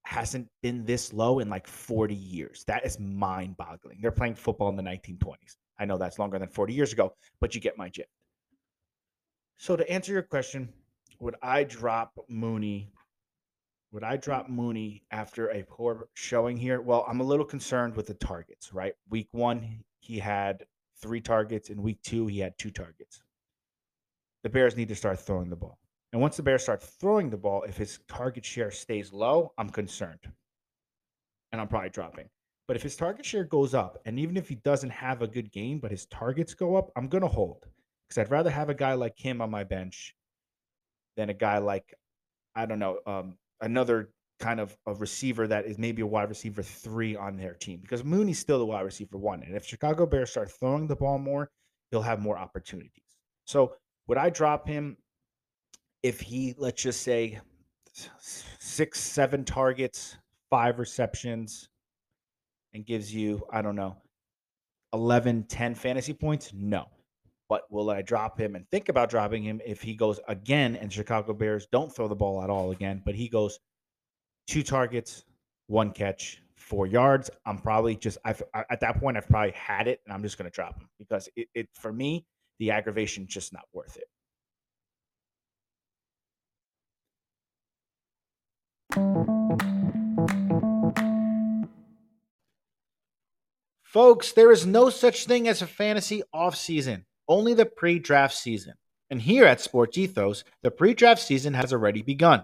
hasn't 0.05 0.47
been 0.61 0.83
this 0.85 1.13
low 1.13 1.39
in 1.39 1.49
like 1.49 1.65
40 1.65 2.13
years. 2.13 2.63
That 2.67 2.85
is 2.85 2.99
mind-boggling. 2.99 3.99
They're 4.01 4.11
playing 4.11 4.35
football 4.35 4.69
in 4.69 4.75
the 4.75 4.83
1920s. 4.83 5.55
I 5.79 5.85
know 5.85 5.97
that's 5.97 6.19
longer 6.19 6.37
than 6.37 6.49
40 6.49 6.73
years 6.73 6.91
ago, 6.91 7.13
but 7.39 7.55
you 7.55 7.61
get 7.61 7.77
my 7.77 7.89
drift. 7.89 8.09
So 9.57 9.75
to 9.77 9.89
answer 9.89 10.11
your 10.11 10.23
question, 10.23 10.67
would 11.19 11.35
I 11.41 11.63
drop 11.63 12.13
Mooney? 12.27 12.91
Would 13.93 14.03
I 14.03 14.17
drop 14.17 14.49
Mooney 14.49 15.03
after 15.11 15.49
a 15.51 15.63
poor 15.63 16.09
showing 16.15 16.57
here? 16.57 16.81
Well, 16.81 17.05
I'm 17.07 17.21
a 17.21 17.23
little 17.23 17.45
concerned 17.45 17.95
with 17.95 18.07
the 18.07 18.15
targets, 18.15 18.73
right? 18.73 18.93
Week 19.09 19.29
one, 19.31 19.83
he 19.99 20.19
had 20.19 20.65
three 21.01 21.21
targets. 21.21 21.69
In 21.69 21.81
week 21.81 22.01
two, 22.03 22.27
he 22.27 22.39
had 22.39 22.57
two 22.57 22.71
targets. 22.71 23.22
The 24.43 24.49
Bears 24.49 24.75
need 24.75 24.89
to 24.89 24.95
start 24.95 25.19
throwing 25.19 25.49
the 25.49 25.55
ball. 25.55 25.79
And 26.11 26.21
once 26.21 26.37
the 26.37 26.43
Bears 26.43 26.63
start 26.63 26.83
throwing 26.83 27.29
the 27.29 27.37
ball, 27.37 27.63
if 27.63 27.75
his 27.75 27.99
target 28.07 28.45
share 28.45 28.71
stays 28.71 29.11
low, 29.11 29.51
I'm 29.57 29.69
concerned. 29.69 30.19
And 31.51 31.59
I'm 31.59 31.67
probably 31.67 31.89
dropping. 31.89 32.29
But 32.67 32.77
if 32.77 32.83
his 32.83 32.95
target 32.95 33.25
share 33.25 33.43
goes 33.43 33.73
up, 33.73 33.99
and 34.05 34.19
even 34.19 34.37
if 34.37 34.47
he 34.47 34.55
doesn't 34.55 34.91
have 34.91 35.21
a 35.21 35.27
good 35.27 35.51
game, 35.51 35.79
but 35.79 35.91
his 35.91 36.05
targets 36.05 36.53
go 36.53 36.75
up, 36.75 36.91
I'm 36.95 37.07
going 37.07 37.23
to 37.23 37.27
hold 37.27 37.65
because 38.07 38.21
I'd 38.21 38.31
rather 38.31 38.49
have 38.49 38.69
a 38.69 38.73
guy 38.73 38.93
like 38.93 39.17
him 39.17 39.41
on 39.41 39.49
my 39.49 39.63
bench 39.63 40.15
than 41.17 41.29
a 41.29 41.33
guy 41.33 41.57
like, 41.57 41.93
I 42.55 42.65
don't 42.65 42.79
know, 42.79 42.99
um, 43.05 43.37
another 43.61 44.11
kind 44.39 44.59
of 44.59 44.77
a 44.85 44.93
receiver 44.93 45.47
that 45.47 45.65
is 45.65 45.77
maybe 45.77 46.01
a 46.01 46.07
wide 46.07 46.29
receiver 46.29 46.61
three 46.61 47.15
on 47.15 47.37
their 47.37 47.53
team 47.53 47.79
because 47.81 48.03
Mooney's 48.03 48.39
still 48.39 48.59
the 48.59 48.65
wide 48.65 48.81
receiver 48.81 49.17
one. 49.17 49.41
And 49.43 49.55
if 49.55 49.65
Chicago 49.65 50.05
Bears 50.05 50.31
start 50.31 50.51
throwing 50.51 50.87
the 50.87 50.95
ball 50.95 51.17
more, 51.17 51.49
he'll 51.91 52.01
have 52.01 52.19
more 52.19 52.37
opportunities. 52.37 53.03
So 53.45 53.75
would 54.07 54.17
I 54.17 54.29
drop 54.29 54.67
him 54.67 54.97
if 56.01 56.19
he, 56.19 56.55
let's 56.57 56.81
just 56.81 57.01
say, 57.01 57.39
six, 58.59 58.99
seven 58.99 59.45
targets, 59.45 60.17
five 60.49 60.79
receptions, 60.79 61.69
and 62.73 62.85
gives 62.85 63.13
you, 63.13 63.45
I 63.51 63.61
don't 63.61 63.75
know, 63.75 63.97
11, 64.93 65.43
10 65.43 65.75
fantasy 65.75 66.13
points? 66.13 66.51
No. 66.53 66.87
But 67.49 67.63
will 67.69 67.89
I 67.89 68.01
drop 68.01 68.39
him 68.39 68.55
and 68.55 68.67
think 68.69 68.89
about 68.89 69.09
dropping 69.09 69.43
him 69.43 69.61
if 69.65 69.81
he 69.81 69.93
goes 69.93 70.19
again 70.27 70.75
and 70.75 70.91
Chicago 70.91 71.33
Bears 71.33 71.67
don't 71.71 71.93
throw 71.93 72.07
the 72.07 72.15
ball 72.15 72.43
at 72.43 72.49
all 72.49 72.71
again, 72.71 73.01
but 73.05 73.15
he 73.15 73.29
goes 73.29 73.59
two 74.47 74.63
targets, 74.63 75.23
one 75.67 75.91
catch, 75.91 76.41
four 76.57 76.87
yards? 76.87 77.29
I'm 77.45 77.59
probably 77.59 77.95
just, 77.95 78.17
I've, 78.25 78.41
at 78.53 78.79
that 78.79 78.99
point, 78.99 79.17
I've 79.17 79.27
probably 79.27 79.51
had 79.51 79.87
it 79.87 80.01
and 80.05 80.13
I'm 80.13 80.23
just 80.23 80.37
going 80.37 80.49
to 80.49 80.55
drop 80.55 80.79
him 80.79 80.89
because 80.97 81.29
it, 81.35 81.47
it, 81.53 81.69
for 81.73 81.93
me, 81.93 82.25
the 82.59 82.71
aggravation 82.71 83.27
just 83.27 83.53
not 83.53 83.65
worth 83.73 83.97
it. 83.97 84.07
Folks, 93.83 94.31
there 94.31 94.51
is 94.51 94.65
no 94.65 94.89
such 94.89 95.25
thing 95.25 95.47
as 95.47 95.61
a 95.61 95.67
fantasy 95.67 96.23
offseason, 96.33 97.03
only 97.27 97.53
the 97.53 97.65
pre 97.65 97.99
draft 97.99 98.35
season. 98.35 98.73
And 99.09 99.21
here 99.21 99.45
at 99.45 99.61
Sports 99.61 99.97
Ethos, 99.97 100.43
the 100.63 100.71
pre 100.71 100.95
draft 100.95 101.21
season 101.21 101.53
has 101.53 101.71
already 101.71 102.01
begun. 102.01 102.43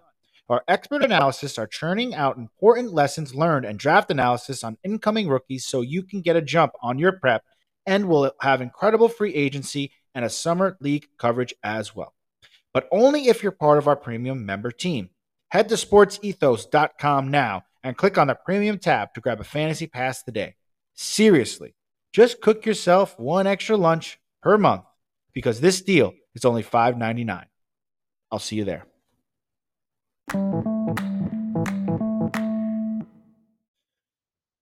Our 0.49 0.63
expert 0.67 1.03
analysts 1.03 1.57
are 1.59 1.67
churning 1.67 2.15
out 2.15 2.37
important 2.37 2.93
lessons 2.93 3.35
learned 3.35 3.65
and 3.65 3.77
draft 3.77 4.09
analysis 4.09 4.63
on 4.63 4.77
incoming 4.83 5.27
rookies 5.27 5.65
so 5.65 5.81
you 5.81 6.01
can 6.01 6.21
get 6.21 6.35
a 6.35 6.41
jump 6.41 6.73
on 6.81 6.97
your 6.97 7.13
prep 7.13 7.43
and 7.85 8.07
will 8.07 8.31
have 8.41 8.61
incredible 8.61 9.09
free 9.09 9.33
agency 9.33 9.91
and 10.13 10.25
a 10.25 10.29
summer 10.29 10.77
league 10.79 11.07
coverage 11.17 11.53
as 11.63 11.95
well. 11.95 12.13
But 12.73 12.87
only 12.91 13.27
if 13.27 13.41
you're 13.41 13.51
part 13.51 13.77
of 13.77 13.87
our 13.87 13.95
premium 13.95 14.45
member 14.45 14.71
team. 14.71 15.09
Head 15.49 15.69
to 15.69 15.75
sportsethos.com 15.75 17.31
now 17.31 17.63
and 17.83 17.97
click 17.97 18.17
on 18.17 18.27
the 18.27 18.35
premium 18.35 18.77
tab 18.77 19.13
to 19.13 19.21
grab 19.21 19.39
a 19.39 19.43
fantasy 19.43 19.87
pass 19.87 20.21
today. 20.21 20.55
Seriously, 20.93 21.73
just 22.13 22.41
cook 22.41 22.65
yourself 22.65 23.17
one 23.17 23.47
extra 23.47 23.77
lunch 23.77 24.19
per 24.41 24.57
month 24.57 24.83
because 25.33 25.61
this 25.61 25.81
deal 25.81 26.13
is 26.35 26.45
only 26.45 26.63
$5.99. 26.63 27.45
I'll 28.31 28.39
see 28.39 28.57
you 28.57 28.65
there. 28.65 28.85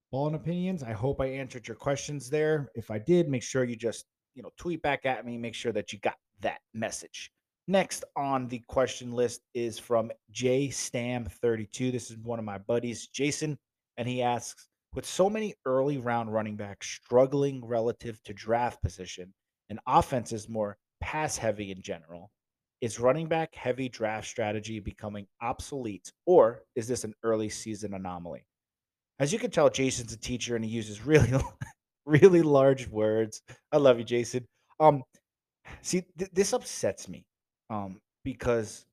Ball 0.10 0.28
and 0.28 0.36
opinions. 0.36 0.84
I 0.84 0.94
hope 0.94 1.20
I 1.20 1.26
answered 1.26 1.68
your 1.68 1.76
questions 1.76 2.30
there. 2.30 2.72
If 2.76 2.90
I 2.90 2.98
did, 2.98 3.28
make 3.28 3.44
sure 3.44 3.66
you 3.66 3.76
just, 3.76 4.06
you 4.38 4.44
know, 4.44 4.52
tweet 4.56 4.84
back 4.84 5.06
at 5.06 5.26
me, 5.26 5.36
make 5.36 5.56
sure 5.56 5.72
that 5.72 5.92
you 5.92 6.00
got 6.00 6.16
that 6.42 6.60
message. 6.76 7.32
Next 7.68 8.06
on 8.16 8.48
the 8.48 8.62
question 8.68 9.12
list 9.12 9.42
is 9.56 9.80
from 9.80 10.12
J 10.32 10.70
Stam 10.70 11.26
32. 11.26 11.92
This 11.92 12.12
is 12.12 12.18
one 12.20 12.38
of 12.38 12.46
my 12.46 12.60
buddies, 12.60 13.08
Jason, 13.08 13.58
and 13.98 14.08
he 14.08 14.22
asks, 14.22 14.70
with 14.94 15.06
so 15.06 15.30
many 15.30 15.56
early 15.66 15.98
round 15.98 16.32
running 16.32 16.56
backs 16.56 16.88
struggling 16.88 17.66
relative 17.66 18.22
to 18.24 18.34
draft 18.34 18.82
position 18.82 19.34
and 19.70 19.80
offenses 19.88 20.48
more 20.48 20.78
pass 21.02 21.36
heavy 21.36 21.72
in 21.72 21.82
general, 21.82 22.32
is 22.80 23.00
running 23.00 23.28
back 23.28 23.56
heavy 23.56 23.90
draft 23.90 24.28
strategy 24.28 24.80
becoming 24.80 25.26
obsolete 25.42 26.14
or 26.28 26.62
is 26.76 26.88
this 26.88 27.04
an 27.04 27.14
early 27.24 27.50
season 27.50 27.96
anomaly? 27.96 28.46
As 29.20 29.34
you 29.34 29.40
can 29.40 29.50
tell, 29.50 29.70
Jason's 29.70 30.14
a 30.14 30.18
teacher 30.18 30.56
and 30.56 30.64
he 30.64 30.70
uses 30.70 31.04
really, 31.04 31.32
really 32.08 32.42
large 32.42 32.88
words. 32.88 33.42
I 33.72 33.78
love 33.78 34.00
you, 34.00 34.06
Jason. 34.06 34.46
Um, 34.80 35.04
see, 35.82 36.04
th- 36.18 36.32
this 36.34 36.54
upsets 36.54 37.08
me 37.08 37.26
um, 37.70 38.00
because 38.24 38.86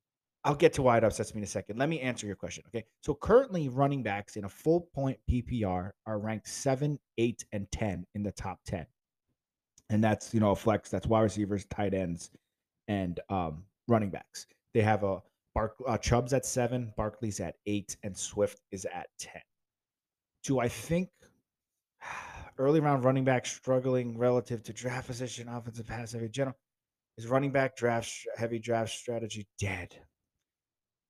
I'll 0.45 0.55
get 0.55 0.75
to 0.75 0.83
why 0.83 0.99
it 0.99 1.05
upsets 1.05 1.35
me 1.35 1.39
in 1.39 1.45
a 1.45 1.47
second. 1.47 1.79
Let 1.79 1.89
me 1.89 2.01
answer 2.01 2.27
your 2.27 2.37
question. 2.37 2.65
Okay. 2.69 2.85
So 3.01 3.15
currently, 3.15 3.69
running 3.69 4.03
backs 4.03 4.37
in 4.37 4.45
a 4.45 4.49
full 4.49 4.89
point 4.95 5.19
PPR 5.31 5.91
are 6.07 6.19
ranked 6.19 6.49
seven, 6.49 6.99
eight, 7.17 7.45
and 7.53 7.71
10 7.73 8.05
in 8.15 8.23
the 8.23 8.33
top 8.33 8.59
10. 8.67 8.85
And 9.91 10.03
that's, 10.03 10.35
you 10.35 10.41
know, 10.41 10.51
a 10.51 10.57
flex, 10.57 10.91
that's 10.91 11.07
wide 11.07 11.23
receivers, 11.23 11.67
tight 11.67 11.95
ends, 11.95 12.31
and 12.89 13.21
um, 13.29 13.65
running 13.87 14.11
backs. 14.11 14.47
They 14.73 14.83
have 14.83 15.05
a 15.05 15.23
Bark, 15.55 15.77
uh, 15.87 15.97
Chubb's 15.99 16.33
at 16.33 16.45
seven, 16.45 16.93
Barkley's 16.97 17.39
at 17.39 17.55
eight, 17.67 17.97
and 18.03 18.17
Swift 18.17 18.61
is 18.73 18.87
at 18.87 19.07
10. 19.21 19.41
Do 20.43 20.59
I 20.59 20.69
think 20.69 21.09
early 22.59 22.81
round 22.81 23.05
running 23.05 23.25
back 23.25 23.47
struggling 23.47 24.19
relative 24.19 24.63
to 24.65 24.73
draft 24.73 25.07
position, 25.07 25.49
offensive 25.49 25.87
pass 25.87 26.13
heavy 26.13 26.29
general? 26.29 26.57
Is 27.17 27.27
running 27.29 27.53
back 27.53 27.77
draft 27.77 28.11
heavy 28.37 28.59
draft 28.59 28.93
strategy 28.93 29.47
dead? 29.59 29.95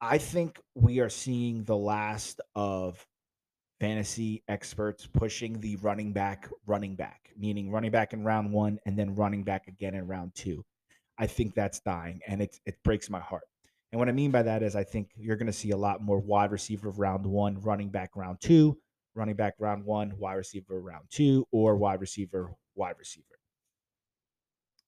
I 0.01 0.19
think 0.19 0.61
we 0.75 1.01
are 1.01 1.09
seeing 1.09 1.65
the 1.65 1.77
last 1.77 2.41
of 2.55 3.07
fantasy 3.81 4.43
experts 4.49 5.07
pushing 5.07 5.61
the 5.61 5.77
running 5.77 6.13
back, 6.13 6.49
running 6.67 6.95
back, 6.95 7.31
meaning 7.39 7.71
running 7.71 7.91
back 7.91 8.13
in 8.13 8.25
round 8.25 8.53
one 8.53 8.79
and 8.87 8.99
then 8.99 9.15
running 9.15 9.45
back 9.45 9.67
again 9.67 9.95
in 9.95 10.07
round 10.07 10.35
two. 10.35 10.65
I 11.19 11.27
think 11.27 11.55
that's 11.55 11.81
dying, 11.81 12.21
and 12.27 12.43
it 12.43 12.59
it 12.67 12.83
breaks 12.83 13.09
my 13.09 13.21
heart. 13.21 13.45
And 13.93 13.99
what 14.01 14.09
I 14.09 14.13
mean 14.13 14.33
by 14.33 14.43
that 14.43 14.63
is, 14.63 14.75
I 14.75 14.83
think 14.83 15.11
you're 15.17 15.37
going 15.37 15.47
to 15.47 15.53
see 15.53 15.71
a 15.71 15.77
lot 15.77 16.03
more 16.03 16.19
wide 16.19 16.51
receiver 16.51 16.89
of 16.89 16.99
round 16.99 17.25
one, 17.25 17.61
running 17.61 17.91
back 17.91 18.17
round 18.17 18.41
two, 18.41 18.77
running 19.15 19.37
back 19.37 19.55
round 19.59 19.85
one, 19.85 20.13
wide 20.19 20.35
receiver 20.35 20.81
round 20.81 21.05
two, 21.11 21.47
or 21.51 21.77
wide 21.77 22.01
receiver, 22.01 22.53
wide 22.75 22.97
receiver. 22.99 23.27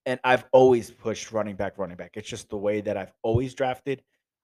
And 0.04 0.21
I've 0.23 0.45
always 0.52 0.90
pushed 0.90 1.33
running 1.33 1.56
back, 1.56 1.78
running 1.78 1.97
back. 1.97 2.12
It's 2.14 2.28
just 2.28 2.49
the 2.49 2.56
way 2.56 2.80
that 2.80 2.97
I've 2.97 3.12
always 3.23 3.54
drafted 3.54 4.02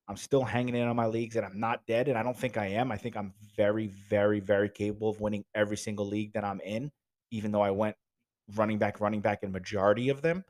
I'm 0.09 0.17
still 0.17 0.43
hanging 0.43 0.75
in 0.75 0.89
on 0.89 0.97
my 0.97 1.07
leagues 1.07 1.37
and 1.37 1.47
I'm 1.47 1.59
not 1.59 1.87
dead. 1.87 2.09
And 2.09 2.19
I 2.19 2.23
don't 2.23 2.37
think 2.37 2.57
I 2.57 2.67
am. 2.67 2.91
I 2.91 2.97
think 2.97 3.17
I'm 3.17 3.33
very, 3.57 3.87
very, 3.87 4.41
very 4.41 4.69
capable 4.69 5.09
of 5.09 5.21
winning 5.21 5.45
every 5.55 5.77
single 5.77 6.07
league 6.07 6.33
that 6.33 6.45
I'm 6.45 6.61
in, 6.61 6.91
even 7.31 7.53
though 7.53 7.63
I 7.63 7.71
went 7.71 7.97
running 8.55 8.79
back, 8.79 9.01
running 9.01 9.21
back 9.21 9.43
in 9.43 9.53
majority 9.53 10.09
of 10.09 10.21
them. 10.21 10.45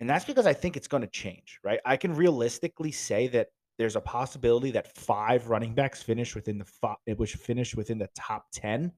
And 0.00 0.10
that's 0.10 0.24
because 0.24 0.46
I 0.46 0.52
think 0.52 0.76
it's 0.76 0.88
going 0.88 1.00
to 1.00 1.08
change, 1.08 1.60
right? 1.64 1.80
I 1.84 1.96
can 1.96 2.14
realistically 2.14 2.92
say 2.92 3.28
that 3.28 3.48
there's 3.78 3.96
a 3.96 4.00
possibility 4.00 4.70
that 4.72 4.96
five 4.96 5.48
running 5.48 5.74
backs 5.74 6.02
finish 6.02 6.34
within 6.34 6.58
the 6.58 6.64
five, 6.64 6.96
eh, 7.06 7.14
which 7.14 7.34
finish 7.34 7.74
within 7.74 7.98
the 7.98 8.08
top 8.14 8.46
10 8.52 8.92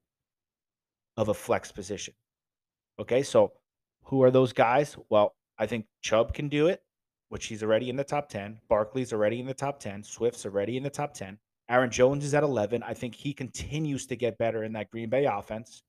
of 1.17 1.29
a 1.29 1.35
flex 1.35 1.73
position. 1.73 2.15
Okay. 2.99 3.23
So 3.23 3.53
who 4.05 4.23
are 4.23 4.31
those 4.31 4.53
guys? 4.53 4.97
Well, 5.09 5.35
I 5.59 5.67
think 5.67 5.87
Chubb 6.03 6.35
can 6.35 6.49
do 6.49 6.67
it 6.69 6.83
which 7.29 7.47
he's 7.47 7.63
already 7.63 7.91
in 7.91 7.97
the 7.97 8.05
top 8.05 8.29
10. 8.29 8.61
Barkley's 8.69 9.13
already 9.13 9.41
in 9.41 9.47
the 9.47 9.55
top 9.55 9.81
10. 9.81 10.03
Swift's 10.03 10.47
already 10.47 10.77
in 10.77 10.83
the 10.83 10.91
top 10.91 11.15
10. 11.15 11.39
Aaron 11.69 11.91
Jones 11.91 12.25
is 12.25 12.35
at 12.35 12.45
11. 12.45 12.83
I 12.83 12.95
think 12.95 13.15
he 13.15 13.33
continues 13.33 14.07
to 14.07 14.17
get 14.17 14.39
better 14.39 14.63
in 14.63 14.73
that 14.75 14.91
Green 14.91 15.11
Bay 15.11 15.25
offense. 15.25 15.83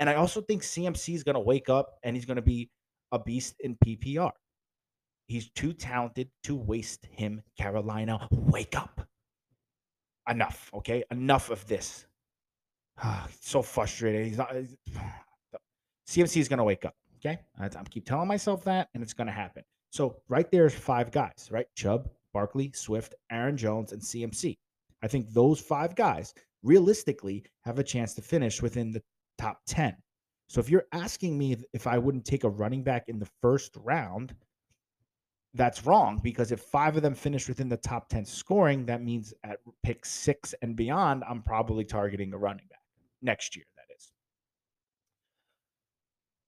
And 0.00 0.10
I 0.10 0.14
also 0.14 0.40
think 0.40 0.62
CMC 0.62 1.14
is 1.14 1.22
going 1.22 1.34
to 1.34 1.40
wake 1.40 1.68
up 1.68 1.98
and 2.02 2.16
he's 2.16 2.24
going 2.24 2.36
to 2.36 2.42
be 2.42 2.70
a 3.12 3.18
beast 3.18 3.54
in 3.60 3.76
PPR. 3.76 4.32
He's 5.32 5.48
too 5.48 5.72
talented 5.72 6.28
to 6.44 6.54
waste 6.54 7.06
him, 7.10 7.40
Carolina. 7.56 8.28
Wake 8.30 8.76
up. 8.76 9.08
Enough, 10.28 10.70
okay? 10.74 11.04
Enough 11.10 11.48
of 11.48 11.66
this. 11.66 12.04
Ah, 12.98 13.26
so 13.40 13.62
frustrated. 13.62 14.26
He's 14.26 14.36
not. 14.36 14.54
CMC 16.06 16.36
is 16.36 16.48
going 16.50 16.58
to 16.58 16.64
wake 16.64 16.84
up, 16.84 16.94
okay? 17.16 17.40
I, 17.58 17.64
I 17.64 17.82
keep 17.88 18.04
telling 18.04 18.28
myself 18.28 18.62
that, 18.64 18.90
and 18.92 19.02
it's 19.02 19.14
going 19.14 19.26
to 19.26 19.32
happen. 19.32 19.62
So 19.88 20.18
right 20.28 20.50
there's 20.50 20.74
five 20.74 21.10
guys, 21.10 21.48
right? 21.50 21.66
Chubb, 21.76 22.10
Barkley, 22.34 22.70
Swift, 22.74 23.14
Aaron 23.30 23.56
Jones, 23.56 23.92
and 23.92 24.02
CMC. 24.02 24.58
I 25.02 25.08
think 25.08 25.32
those 25.32 25.58
five 25.58 25.96
guys 25.96 26.34
realistically 26.62 27.42
have 27.62 27.78
a 27.78 27.84
chance 27.84 28.12
to 28.16 28.20
finish 28.20 28.60
within 28.60 28.92
the 28.92 29.02
top 29.38 29.62
10. 29.66 29.96
So 30.50 30.60
if 30.60 30.68
you're 30.68 30.88
asking 30.92 31.38
me 31.38 31.56
if 31.72 31.86
I 31.86 31.96
wouldn't 31.96 32.26
take 32.26 32.44
a 32.44 32.50
running 32.50 32.82
back 32.82 33.08
in 33.08 33.18
the 33.18 33.30
first 33.40 33.74
round, 33.82 34.34
that's 35.54 35.84
wrong 35.84 36.20
because 36.22 36.50
if 36.50 36.60
five 36.60 36.96
of 36.96 37.02
them 37.02 37.14
finish 37.14 37.48
within 37.48 37.68
the 37.68 37.76
top 37.76 38.08
10 38.08 38.24
scoring, 38.24 38.86
that 38.86 39.02
means 39.02 39.34
at 39.44 39.58
pick 39.82 40.04
six 40.04 40.54
and 40.62 40.74
beyond, 40.74 41.24
I'm 41.28 41.42
probably 41.42 41.84
targeting 41.84 42.32
a 42.32 42.38
running 42.38 42.66
back 42.70 42.80
next 43.20 43.54
year, 43.54 43.66
that 43.76 43.94
is. 43.96 44.12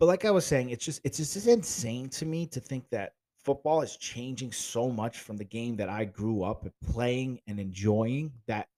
But 0.00 0.06
like 0.06 0.25
I 0.25 0.30
was 0.30 0.46
saying, 0.46 0.70
it's 0.70 0.84
just 0.84 1.00
it's 1.04 1.18
just 1.18 1.46
insane 1.46 2.08
to 2.11 2.26
me 2.26 2.46
to 2.46 2.61
think 2.61 2.84
that 2.90 3.12
football 3.44 3.82
is 3.82 3.96
changing 3.96 4.52
so 4.52 4.90
much 4.90 5.20
from 5.20 5.37
the 5.37 5.44
game 5.44 5.76
that 5.76 5.88
I 5.88 6.06
grew 6.06 6.42
up 6.42 6.66
playing 6.90 7.40
and 7.46 7.61
enjoying 7.61 8.32
that 8.46 8.68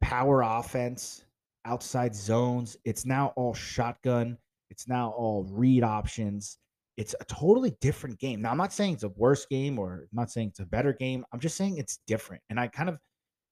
power 0.00 0.42
offense, 0.42 1.24
outside 1.64 2.14
zones. 2.14 2.76
It's 2.84 3.04
now 3.04 3.32
all 3.36 3.52
shotgun. 3.52 4.38
It's 4.70 4.86
now 4.86 5.10
all 5.10 5.44
read 5.50 5.82
options. 5.82 6.58
It's 7.00 7.14
a 7.18 7.24
totally 7.24 7.74
different 7.80 8.18
game. 8.18 8.42
Now, 8.42 8.50
I'm 8.50 8.58
not 8.58 8.74
saying 8.74 8.92
it's 8.92 9.04
a 9.04 9.08
worse 9.08 9.46
game 9.46 9.78
or 9.78 10.02
I'm 10.02 10.08
not 10.12 10.30
saying 10.30 10.48
it's 10.48 10.60
a 10.60 10.66
better 10.66 10.92
game. 10.92 11.24
I'm 11.32 11.40
just 11.40 11.56
saying 11.56 11.78
it's 11.78 12.00
different. 12.06 12.42
And 12.50 12.60
I 12.60 12.68
kind 12.68 12.90
of 12.90 12.98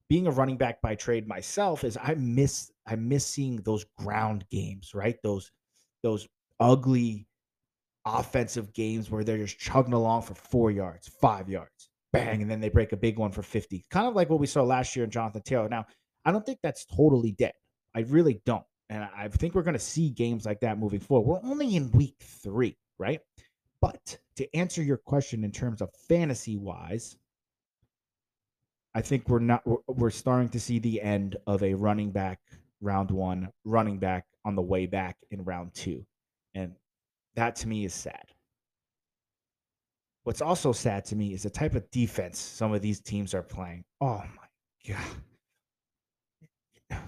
being 0.07 0.27
a 0.27 0.31
running 0.31 0.55
back 0.55 0.83
by 0.83 0.93
trade 0.93 1.27
myself 1.27 1.83
is 1.83 1.97
I 1.97 2.13
miss 2.13 2.69
I 2.85 2.95
miss 2.95 3.25
seeing 3.25 3.57
those 3.63 3.85
ground 3.97 4.45
games, 4.51 4.91
right? 4.93 5.15
Those 5.23 5.49
those 6.03 6.27
ugly 6.59 7.25
offensive 8.05 8.71
games 8.71 9.09
where 9.09 9.23
they're 9.23 9.39
just 9.39 9.57
chugging 9.57 9.93
along 9.93 10.21
for 10.21 10.35
four 10.35 10.69
yards, 10.69 11.09
five 11.19 11.49
yards, 11.49 11.89
bang, 12.13 12.43
and 12.43 12.51
then 12.51 12.59
they 12.59 12.69
break 12.69 12.91
a 12.91 12.97
big 12.97 13.17
one 13.17 13.31
for 13.31 13.41
50. 13.41 13.83
Kind 13.89 14.07
of 14.07 14.13
like 14.13 14.29
what 14.29 14.39
we 14.39 14.45
saw 14.45 14.61
last 14.61 14.95
year 14.95 15.05
in 15.05 15.11
Jonathan 15.11 15.41
Taylor. 15.41 15.69
Now, 15.69 15.87
I 16.23 16.31
don't 16.31 16.45
think 16.45 16.59
that's 16.61 16.85
totally 16.85 17.31
dead. 17.31 17.53
I 17.95 18.01
really 18.01 18.43
don't. 18.45 18.63
And 18.89 19.03
I 19.03 19.27
think 19.27 19.55
we're 19.55 19.63
going 19.63 19.73
to 19.73 19.79
see 19.79 20.11
games 20.11 20.45
like 20.45 20.59
that 20.59 20.77
moving 20.77 20.99
forward. 20.99 21.27
We're 21.27 21.49
only 21.49 21.75
in 21.75 21.91
week 21.91 22.15
three, 22.21 22.77
right? 22.99 23.21
But 23.81 24.19
to 24.35 24.55
answer 24.55 24.83
your 24.83 24.97
question 24.97 25.43
in 25.43 25.51
terms 25.51 25.81
of 25.81 25.89
fantasy 26.07 26.57
wise, 26.57 27.17
I 28.93 29.01
think 29.01 29.29
we're 29.29 29.39
not, 29.39 29.63
we're, 29.87 30.09
starting 30.09 30.49
to 30.49 30.59
see 30.59 30.79
the 30.79 31.01
end 31.01 31.37
of 31.47 31.63
a 31.63 31.73
running 31.73 32.11
back 32.11 32.39
round 32.81 33.11
one, 33.11 33.49
running 33.63 33.97
back 33.97 34.25
on 34.45 34.55
the 34.55 34.61
way 34.61 34.85
back 34.85 35.17
in 35.31 35.43
round 35.43 35.73
two. 35.73 36.05
And 36.55 36.73
that 37.35 37.55
to 37.57 37.67
me 37.67 37.85
is 37.85 37.93
sad. 37.93 38.25
What's 40.23 40.41
also 40.41 40.71
sad 40.71 41.05
to 41.05 41.15
me 41.15 41.33
is 41.33 41.43
the 41.43 41.49
type 41.49 41.75
of 41.75 41.89
defense 41.91 42.39
some 42.39 42.73
of 42.73 42.81
these 42.81 42.99
teams 42.99 43.33
are 43.33 43.43
playing. 43.43 43.83
Oh 44.01 44.23
my 44.35 44.93
God. 46.89 46.99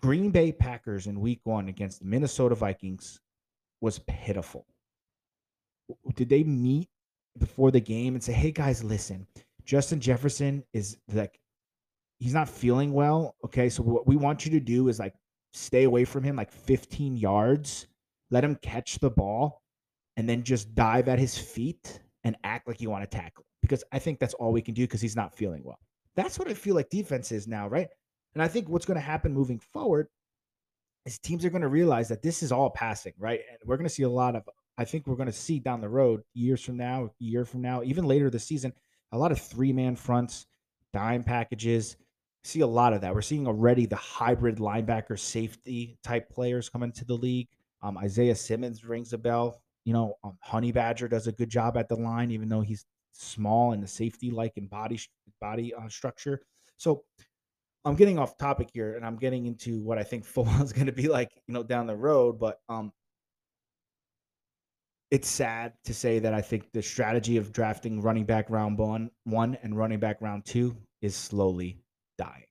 Green 0.00 0.30
Bay 0.30 0.52
Packers 0.52 1.06
in 1.06 1.20
week 1.20 1.40
one 1.44 1.68
against 1.68 1.98
the 2.00 2.06
Minnesota 2.06 2.54
Vikings 2.54 3.20
was 3.80 3.98
pitiful. 4.06 4.66
Did 6.14 6.28
they 6.28 6.44
meet 6.44 6.88
before 7.38 7.70
the 7.70 7.80
game 7.80 8.14
and 8.14 8.22
say, 8.22 8.32
hey 8.32 8.50
guys, 8.50 8.82
listen, 8.82 9.26
Justin 9.64 10.00
Jefferson 10.00 10.64
is 10.72 10.96
like, 11.12 11.38
he's 12.18 12.34
not 12.34 12.48
feeling 12.48 12.92
well. 12.92 13.34
Okay. 13.44 13.68
So 13.68 13.82
what 13.82 14.06
we 14.06 14.16
want 14.16 14.44
you 14.44 14.50
to 14.52 14.60
do 14.60 14.88
is 14.88 14.98
like 14.98 15.14
stay 15.52 15.84
away 15.84 16.04
from 16.04 16.22
him 16.22 16.36
like 16.36 16.50
15 16.50 17.16
yards, 17.16 17.86
let 18.30 18.44
him 18.44 18.56
catch 18.56 18.98
the 18.98 19.10
ball, 19.10 19.62
and 20.16 20.28
then 20.28 20.42
just 20.42 20.74
dive 20.74 21.08
at 21.08 21.18
his 21.18 21.36
feet 21.36 22.00
and 22.24 22.36
act 22.44 22.66
like 22.66 22.80
you 22.80 22.90
want 22.90 23.08
to 23.08 23.16
tackle. 23.16 23.44
Because 23.62 23.84
I 23.92 23.98
think 23.98 24.18
that's 24.18 24.34
all 24.34 24.52
we 24.52 24.62
can 24.62 24.74
do 24.74 24.84
because 24.84 25.00
he's 25.00 25.16
not 25.16 25.34
feeling 25.34 25.62
well. 25.64 25.78
That's 26.14 26.38
what 26.38 26.48
I 26.48 26.54
feel 26.54 26.74
like 26.74 26.88
defense 26.88 27.32
is 27.32 27.46
now, 27.46 27.68
right? 27.68 27.88
And 28.34 28.42
I 28.42 28.48
think 28.48 28.68
what's 28.68 28.86
going 28.86 28.96
to 28.96 29.00
happen 29.00 29.34
moving 29.34 29.58
forward 29.58 30.08
is 31.04 31.18
teams 31.18 31.44
are 31.44 31.50
going 31.50 31.62
to 31.62 31.68
realize 31.68 32.08
that 32.08 32.22
this 32.22 32.42
is 32.42 32.52
all 32.52 32.70
passing, 32.70 33.12
right? 33.18 33.40
And 33.48 33.58
we're 33.64 33.76
going 33.76 33.88
to 33.88 33.94
see 33.94 34.04
a 34.04 34.08
lot 34.08 34.36
of, 34.36 34.48
I 34.78 34.84
think 34.84 35.06
we're 35.06 35.16
going 35.16 35.26
to 35.26 35.32
see 35.32 35.58
down 35.58 35.80
the 35.80 35.88
road, 35.88 36.22
years 36.34 36.62
from 36.62 36.76
now, 36.76 37.06
a 37.06 37.24
year 37.24 37.44
from 37.44 37.62
now, 37.62 37.82
even 37.82 38.04
later 38.04 38.30
this 38.30 38.44
season, 38.44 38.72
a 39.12 39.18
lot 39.18 39.32
of 39.32 39.40
three 39.40 39.72
man 39.72 39.96
fronts, 39.96 40.46
dime 40.92 41.24
packages. 41.24 41.96
See 42.44 42.60
a 42.60 42.66
lot 42.66 42.92
of 42.92 43.00
that. 43.00 43.14
We're 43.14 43.22
seeing 43.22 43.46
already 43.46 43.86
the 43.86 43.96
hybrid 43.96 44.58
linebacker 44.58 45.18
safety 45.18 45.98
type 46.04 46.30
players 46.30 46.68
come 46.68 46.82
into 46.82 47.04
the 47.04 47.14
league. 47.14 47.48
Um, 47.82 47.98
Isaiah 47.98 48.34
Simmons 48.34 48.84
rings 48.84 49.12
a 49.12 49.18
bell. 49.18 49.60
You 49.84 49.92
know, 49.92 50.14
um, 50.24 50.36
Honey 50.40 50.72
Badger 50.72 51.08
does 51.08 51.26
a 51.26 51.32
good 51.32 51.50
job 51.50 51.76
at 51.76 51.88
the 51.88 51.96
line, 51.96 52.30
even 52.30 52.48
though 52.48 52.60
he's 52.60 52.84
small 53.12 53.72
and 53.72 53.82
the 53.82 53.88
safety 53.88 54.30
like 54.30 54.56
in 54.56 54.66
body 54.66 55.00
body 55.40 55.74
uh, 55.74 55.88
structure. 55.88 56.42
So 56.76 57.04
I'm 57.84 57.94
getting 57.94 58.18
off 58.18 58.36
topic 58.36 58.68
here, 58.72 58.96
and 58.96 59.06
I'm 59.06 59.16
getting 59.16 59.46
into 59.46 59.80
what 59.80 59.98
I 59.98 60.02
think 60.02 60.24
football 60.26 60.62
is 60.62 60.72
going 60.72 60.86
to 60.86 60.92
be 60.92 61.08
like, 61.08 61.30
you 61.46 61.54
know, 61.54 61.62
down 61.62 61.86
the 61.86 61.96
road. 61.96 62.38
But 62.38 62.60
um, 62.68 62.92
it's 65.10 65.28
sad 65.28 65.72
to 65.84 65.94
say 65.94 66.18
that 66.18 66.34
I 66.34 66.40
think 66.40 66.72
the 66.72 66.82
strategy 66.82 67.36
of 67.36 67.52
drafting 67.52 68.02
running 68.02 68.24
back 68.24 68.50
round 68.50 68.76
one, 68.78 69.10
and 69.62 69.76
running 69.76 70.00
back 70.00 70.20
round 70.20 70.44
two 70.44 70.76
is 71.00 71.14
slowly 71.14 71.80
dying. 72.18 72.42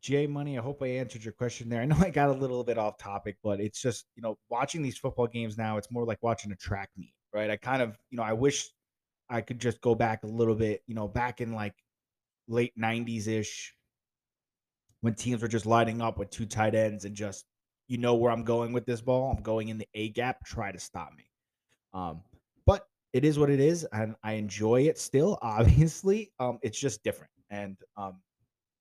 Jay 0.00 0.26
Money, 0.26 0.58
I 0.58 0.62
hope 0.62 0.82
I 0.82 0.88
answered 0.88 1.24
your 1.24 1.32
question 1.32 1.68
there. 1.68 1.80
I 1.80 1.84
know 1.84 1.96
I 2.00 2.10
got 2.10 2.28
a 2.28 2.32
little 2.32 2.64
bit 2.64 2.76
off 2.76 2.98
topic, 2.98 3.36
but 3.42 3.60
it's 3.60 3.80
just, 3.80 4.06
you 4.16 4.22
know, 4.22 4.36
watching 4.50 4.82
these 4.82 4.98
football 4.98 5.28
games 5.28 5.56
now, 5.56 5.78
it's 5.78 5.90
more 5.92 6.04
like 6.04 6.18
watching 6.22 6.50
a 6.52 6.56
track 6.56 6.90
meet, 6.96 7.14
right? 7.32 7.48
I 7.48 7.56
kind 7.56 7.80
of, 7.80 7.96
you 8.10 8.16
know, 8.18 8.24
I 8.24 8.32
wish 8.32 8.68
I 9.30 9.40
could 9.40 9.60
just 9.60 9.80
go 9.80 9.94
back 9.94 10.24
a 10.24 10.26
little 10.26 10.56
bit, 10.56 10.82
you 10.86 10.94
know, 10.94 11.06
back 11.08 11.40
in 11.40 11.52
like 11.52 11.74
late 12.48 12.72
90s 12.76 13.28
ish 13.28 13.74
when 15.02 15.14
teams 15.14 15.42
were 15.42 15.48
just 15.48 15.66
lining 15.66 16.00
up 16.00 16.18
with 16.18 16.30
two 16.30 16.46
tight 16.46 16.74
ends 16.74 17.04
and 17.04 17.14
just, 17.14 17.44
you 17.88 17.98
know, 17.98 18.14
where 18.14 18.32
I'm 18.32 18.44
going 18.44 18.72
with 18.72 18.86
this 18.86 19.00
ball. 19.00 19.34
I'm 19.36 19.42
going 19.42 19.68
in 19.68 19.76
the 19.76 19.88
A 19.94 20.08
gap, 20.08 20.44
try 20.44 20.72
to 20.72 20.78
stop 20.78 21.12
me. 21.16 21.24
Um, 21.92 22.22
but 22.64 22.86
it 23.12 23.24
is 23.24 23.38
what 23.38 23.50
it 23.50 23.60
is, 23.60 23.84
and 23.92 24.14
I 24.22 24.32
enjoy 24.34 24.82
it 24.82 24.98
still. 24.98 25.38
Obviously, 25.42 26.32
um, 26.40 26.58
it's 26.62 26.78
just 26.78 27.02
different, 27.02 27.30
and 27.50 27.76
um, 27.96 28.16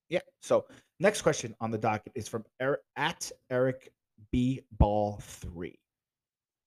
yeah. 0.10 0.22
So 0.42 0.66
next 1.00 1.24
question 1.24 1.56
on 1.60 1.72
the 1.72 1.78
docket 1.78 2.14
is 2.16 2.28
from 2.28 2.46
Eric, 2.62 2.82
at 2.96 3.32
Eric 3.50 3.92
B 4.32 4.62
Ball 4.78 5.20
three. 5.22 5.78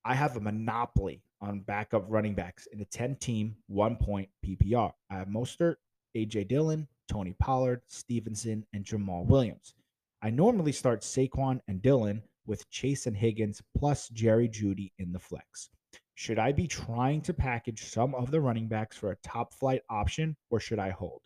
I 0.05 0.15
have 0.15 0.37
a 0.37 0.41
monopoly 0.41 1.23
on 1.41 1.61
backup 1.61 2.05
running 2.09 2.35
backs 2.35 2.67
in 2.73 2.81
a 2.81 2.85
10 2.85 3.17
team, 3.17 3.57
one 3.69 3.97
point 3.97 4.29
PPR. 4.45 4.93
I 5.11 5.15
have 5.15 5.29
Mostert, 5.29 5.77
AJ 6.15 6.49
Dillon, 6.49 6.87
Tony 7.09 7.35
Pollard, 7.39 7.83
Stevenson, 7.89 8.65
and 8.73 8.85
Jamaal 8.85 9.27
Williams. 9.27 9.75
I 10.23 10.31
normally 10.31 10.73
start 10.73 11.03
Saquon 11.03 11.61
and 11.69 11.83
Dillon 11.83 12.23
with 12.47 12.69
Chase 12.71 13.07
and 13.07 13.17
Higgins 13.17 13.63
plus 13.77 14.09
Jerry 14.09 14.49
Jeudy 14.49 14.93
in 14.99 15.13
the 15.13 15.19
flex. 15.19 15.71
Should 16.15 16.39
I 16.39 16.53
be 16.53 16.67
trying 16.67 17.21
to 17.23 17.35
package 17.35 17.85
some 17.85 18.15
of 18.15 18.31
the 18.31 18.41
running 18.41 18.69
backs 18.69 18.97
for 18.97 19.11
a 19.11 19.17
top 19.17 19.53
flight 19.53 19.83
option 19.91 20.37
or 20.51 20.61
should 20.61 20.79
I 20.79 20.91
hold? 20.91 21.23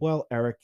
Well, 0.00 0.26
Eric, 0.30 0.56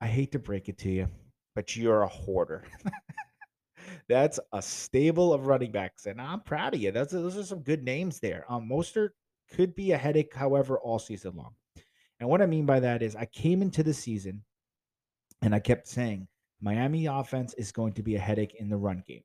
I 0.00 0.06
hate 0.06 0.32
to 0.32 0.38
break 0.38 0.68
it 0.68 0.78
to 0.78 0.90
you, 0.90 1.08
but 1.54 1.76
you're 1.76 2.02
a 2.02 2.08
hoarder. 2.08 2.64
That's 4.08 4.40
a 4.52 4.62
stable 4.62 5.32
of 5.32 5.46
running 5.46 5.72
backs, 5.72 6.06
and 6.06 6.20
I'm 6.20 6.40
proud 6.40 6.74
of 6.74 6.80
you. 6.80 6.92
That's 6.92 7.12
those 7.12 7.36
are 7.36 7.42
some 7.42 7.60
good 7.60 7.82
names 7.82 8.20
there. 8.20 8.44
Um, 8.48 8.68
Mostert 8.68 9.10
could 9.52 9.74
be 9.74 9.92
a 9.92 9.98
headache, 9.98 10.34
however, 10.34 10.78
all 10.78 10.98
season 10.98 11.36
long. 11.36 11.54
And 12.20 12.28
what 12.28 12.42
I 12.42 12.46
mean 12.46 12.66
by 12.66 12.80
that 12.80 13.02
is, 13.02 13.16
I 13.16 13.24
came 13.24 13.62
into 13.62 13.82
the 13.82 13.94
season, 13.94 14.44
and 15.42 15.54
I 15.54 15.58
kept 15.58 15.88
saying 15.88 16.28
Miami 16.60 17.06
offense 17.06 17.54
is 17.54 17.72
going 17.72 17.94
to 17.94 18.02
be 18.02 18.14
a 18.16 18.20
headache 18.20 18.54
in 18.58 18.68
the 18.68 18.76
run 18.76 19.02
game. 19.06 19.22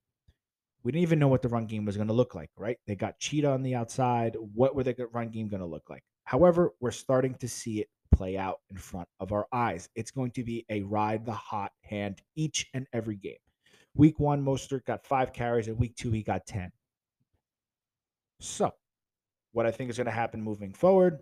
We 0.84 0.92
didn't 0.92 1.04
even 1.04 1.20
know 1.20 1.28
what 1.28 1.42
the 1.42 1.50
run 1.50 1.66
game 1.66 1.84
was 1.84 1.98
going 1.98 2.08
to 2.08 2.14
look 2.14 2.36
like, 2.36 2.52
right? 2.58 2.78
They 2.88 2.96
got 2.96 3.20
Cheetah 3.20 3.50
on 3.50 3.64
the 3.64 3.76
outside. 3.76 4.38
What 4.54 4.76
were 4.76 4.84
the 4.84 4.96
run 5.12 5.30
game 5.30 5.48
going 5.50 5.62
to 5.62 5.66
look 5.66 5.90
like? 5.90 6.04
However, 6.24 6.74
we're 6.80 6.92
starting 6.92 7.36
to 7.36 7.50
see 7.50 7.82
it 7.82 7.90
play 8.14 8.38
out 8.38 8.60
in 8.70 8.78
front 8.78 9.08
of 9.20 9.34
our 9.34 9.48
eyes. 9.52 9.90
It's 9.96 10.12
going 10.12 10.32
to 10.32 10.44
be 10.44 10.66
a 10.70 10.84
ride 10.84 11.26
the 11.26 11.34
hot 11.34 11.72
hand 11.82 12.22
each 12.36 12.68
and 12.74 12.88
every 12.94 13.18
game. 13.18 13.38
Week 13.96 14.20
one, 14.20 14.44
Mostert 14.44 14.86
got 14.86 15.06
five 15.06 15.34
carries, 15.34 15.68
and 15.68 15.78
week 15.78 15.96
two, 15.96 16.12
he 16.12 16.22
got 16.22 16.46
10. 16.46 16.72
So, 18.42 18.72
what 19.54 19.66
I 19.66 19.72
think 19.72 19.90
is 19.90 19.98
going 19.98 20.06
to 20.06 20.12
happen 20.12 20.42
moving 20.42 20.74
forward, 20.74 21.22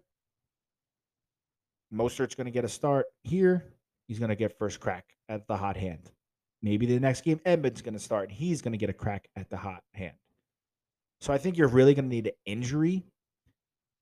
Mostert's 1.94 2.36
going 2.36 2.46
to 2.46 2.52
get 2.52 2.66
a 2.66 2.70
start 2.70 3.06
here. 3.24 3.66
He's 4.08 4.20
going 4.20 4.30
to 4.30 4.36
get 4.36 4.58
first 4.58 4.80
crack 4.80 5.06
at 5.30 5.48
the 5.48 5.56
hot 5.56 5.78
hand. 5.78 6.12
Maybe 6.62 6.86
the 6.86 7.00
next 7.00 7.24
game, 7.24 7.40
Edmonds 7.46 7.82
going 7.82 7.94
to 7.94 8.00
start. 8.00 8.32
He's 8.32 8.62
going 8.62 8.72
to 8.72 8.78
get 8.78 8.90
a 8.90 8.94
crack 8.94 9.28
at 9.36 9.50
the 9.50 9.58
hot 9.58 9.84
hand. 9.94 10.16
So 11.22 11.34
I 11.34 11.38
think 11.38 11.58
you're 11.58 11.68
really 11.68 11.94
going 11.94 12.10
to 12.10 12.16
need 12.16 12.28
an 12.28 12.34
injury 12.46 13.04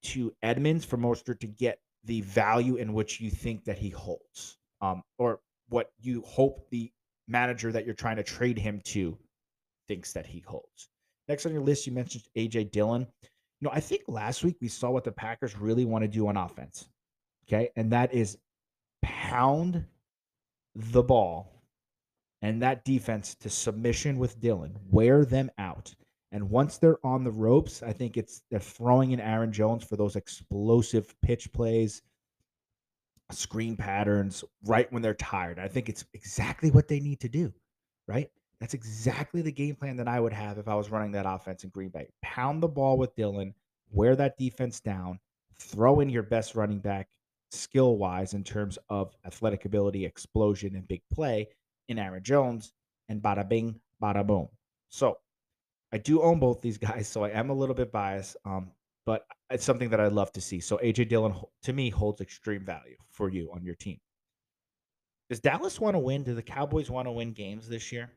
to 0.03 0.33
Edmonds 0.41 0.85
for 0.85 0.97
Mostert 0.97 1.39
to 1.41 1.47
get 1.47 1.79
the 2.05 2.21
value 2.21 2.77
in 2.77 2.93
which 2.93 3.19
you 3.19 3.29
think 3.29 3.63
that 3.65 3.77
he 3.77 3.89
holds, 3.89 4.57
um, 4.81 5.03
or 5.17 5.39
what 5.69 5.91
you 5.99 6.21
hope 6.25 6.67
the 6.71 6.91
manager 7.27 7.71
that 7.71 7.85
you're 7.85 7.93
trying 7.93 8.15
to 8.15 8.23
trade 8.23 8.57
him 8.57 8.81
to 8.85 9.17
thinks 9.87 10.13
that 10.13 10.25
he 10.25 10.39
holds. 10.39 10.89
Next 11.27 11.45
on 11.45 11.53
your 11.53 11.61
list, 11.61 11.85
you 11.85 11.93
mentioned 11.93 12.23
AJ 12.35 12.71
Dillon. 12.71 13.07
You 13.21 13.65
know, 13.65 13.71
I 13.71 13.79
think 13.79 14.03
last 14.07 14.43
week 14.43 14.57
we 14.59 14.67
saw 14.67 14.89
what 14.89 15.03
the 15.03 15.11
Packers 15.11 15.57
really 15.57 15.85
want 15.85 16.03
to 16.03 16.07
do 16.07 16.27
on 16.27 16.37
offense. 16.37 16.89
Okay. 17.51 17.69
And 17.75 17.91
that 17.91 18.13
is 18.13 18.37
pound 19.01 19.85
the 20.75 21.03
ball 21.03 21.51
and 22.41 22.61
that 22.61 22.85
defense 22.85 23.35
to 23.35 23.49
submission 23.49 24.17
with 24.17 24.39
Dillon, 24.39 24.75
wear 24.89 25.25
them 25.25 25.51
out. 25.57 25.93
And 26.31 26.49
once 26.49 26.77
they're 26.77 27.05
on 27.05 27.23
the 27.23 27.31
ropes, 27.31 27.83
I 27.83 27.91
think 27.91 28.15
it's 28.15 28.41
they're 28.49 28.59
throwing 28.59 29.11
in 29.11 29.19
Aaron 29.19 29.51
Jones 29.51 29.83
for 29.83 29.97
those 29.97 30.15
explosive 30.15 31.13
pitch 31.21 31.51
plays, 31.51 32.01
screen 33.31 33.75
patterns 33.75 34.43
right 34.63 34.91
when 34.91 35.01
they're 35.01 35.13
tired. 35.15 35.59
I 35.59 35.67
think 35.67 35.89
it's 35.89 36.05
exactly 36.13 36.71
what 36.71 36.87
they 36.87 36.99
need 36.99 37.19
to 37.19 37.29
do, 37.29 37.53
right? 38.07 38.29
That's 38.59 38.73
exactly 38.73 39.41
the 39.41 39.51
game 39.51 39.75
plan 39.75 39.97
that 39.97 40.07
I 40.07 40.19
would 40.19 40.33
have 40.33 40.57
if 40.57 40.67
I 40.67 40.75
was 40.75 40.89
running 40.89 41.11
that 41.11 41.25
offense 41.27 41.63
in 41.63 41.69
Green 41.71 41.89
Bay. 41.89 42.07
Pound 42.21 42.63
the 42.63 42.67
ball 42.67 42.97
with 42.97 43.15
Dillon, 43.15 43.53
wear 43.91 44.15
that 44.15 44.37
defense 44.37 44.79
down, 44.79 45.19
throw 45.59 45.99
in 45.99 46.09
your 46.09 46.23
best 46.23 46.55
running 46.55 46.79
back 46.79 47.09
skill 47.51 47.97
wise 47.97 48.33
in 48.33 48.43
terms 48.43 48.77
of 48.89 49.15
athletic 49.25 49.65
ability, 49.65 50.05
explosion, 50.05 50.75
and 50.75 50.87
big 50.87 51.01
play 51.13 51.47
in 51.89 51.99
Aaron 51.99 52.23
Jones, 52.23 52.73
and 53.09 53.21
bada 53.21 53.47
bing, 53.47 53.79
bada 54.01 54.25
boom. 54.25 54.47
So 54.89 55.17
I 55.91 55.97
do 55.97 56.21
own 56.21 56.39
both 56.39 56.61
these 56.61 56.77
guys, 56.77 57.07
so 57.07 57.23
I 57.23 57.29
am 57.29 57.49
a 57.49 57.53
little 57.53 57.75
bit 57.75 57.91
biased, 57.91 58.37
um, 58.45 58.71
but 59.05 59.25
it's 59.49 59.65
something 59.65 59.89
that 59.89 59.99
I 59.99 60.07
love 60.07 60.31
to 60.33 60.41
see. 60.41 60.59
So 60.59 60.77
AJ 60.77 61.09
Dillon, 61.09 61.35
to 61.63 61.73
me, 61.73 61.89
holds 61.89 62.21
extreme 62.21 62.65
value 62.65 62.97
for 63.09 63.29
you 63.29 63.51
on 63.53 63.63
your 63.63 63.75
team. 63.75 63.99
Does 65.29 65.39
Dallas 65.39 65.79
want 65.79 65.95
to 65.95 65.99
win? 65.99 66.23
Do 66.23 66.35
the 66.35 66.41
Cowboys 66.41 66.89
want 66.89 67.07
to 67.07 67.11
win 67.11 67.31
games 67.31 67.67
this 67.67 67.91
year? 67.91 68.11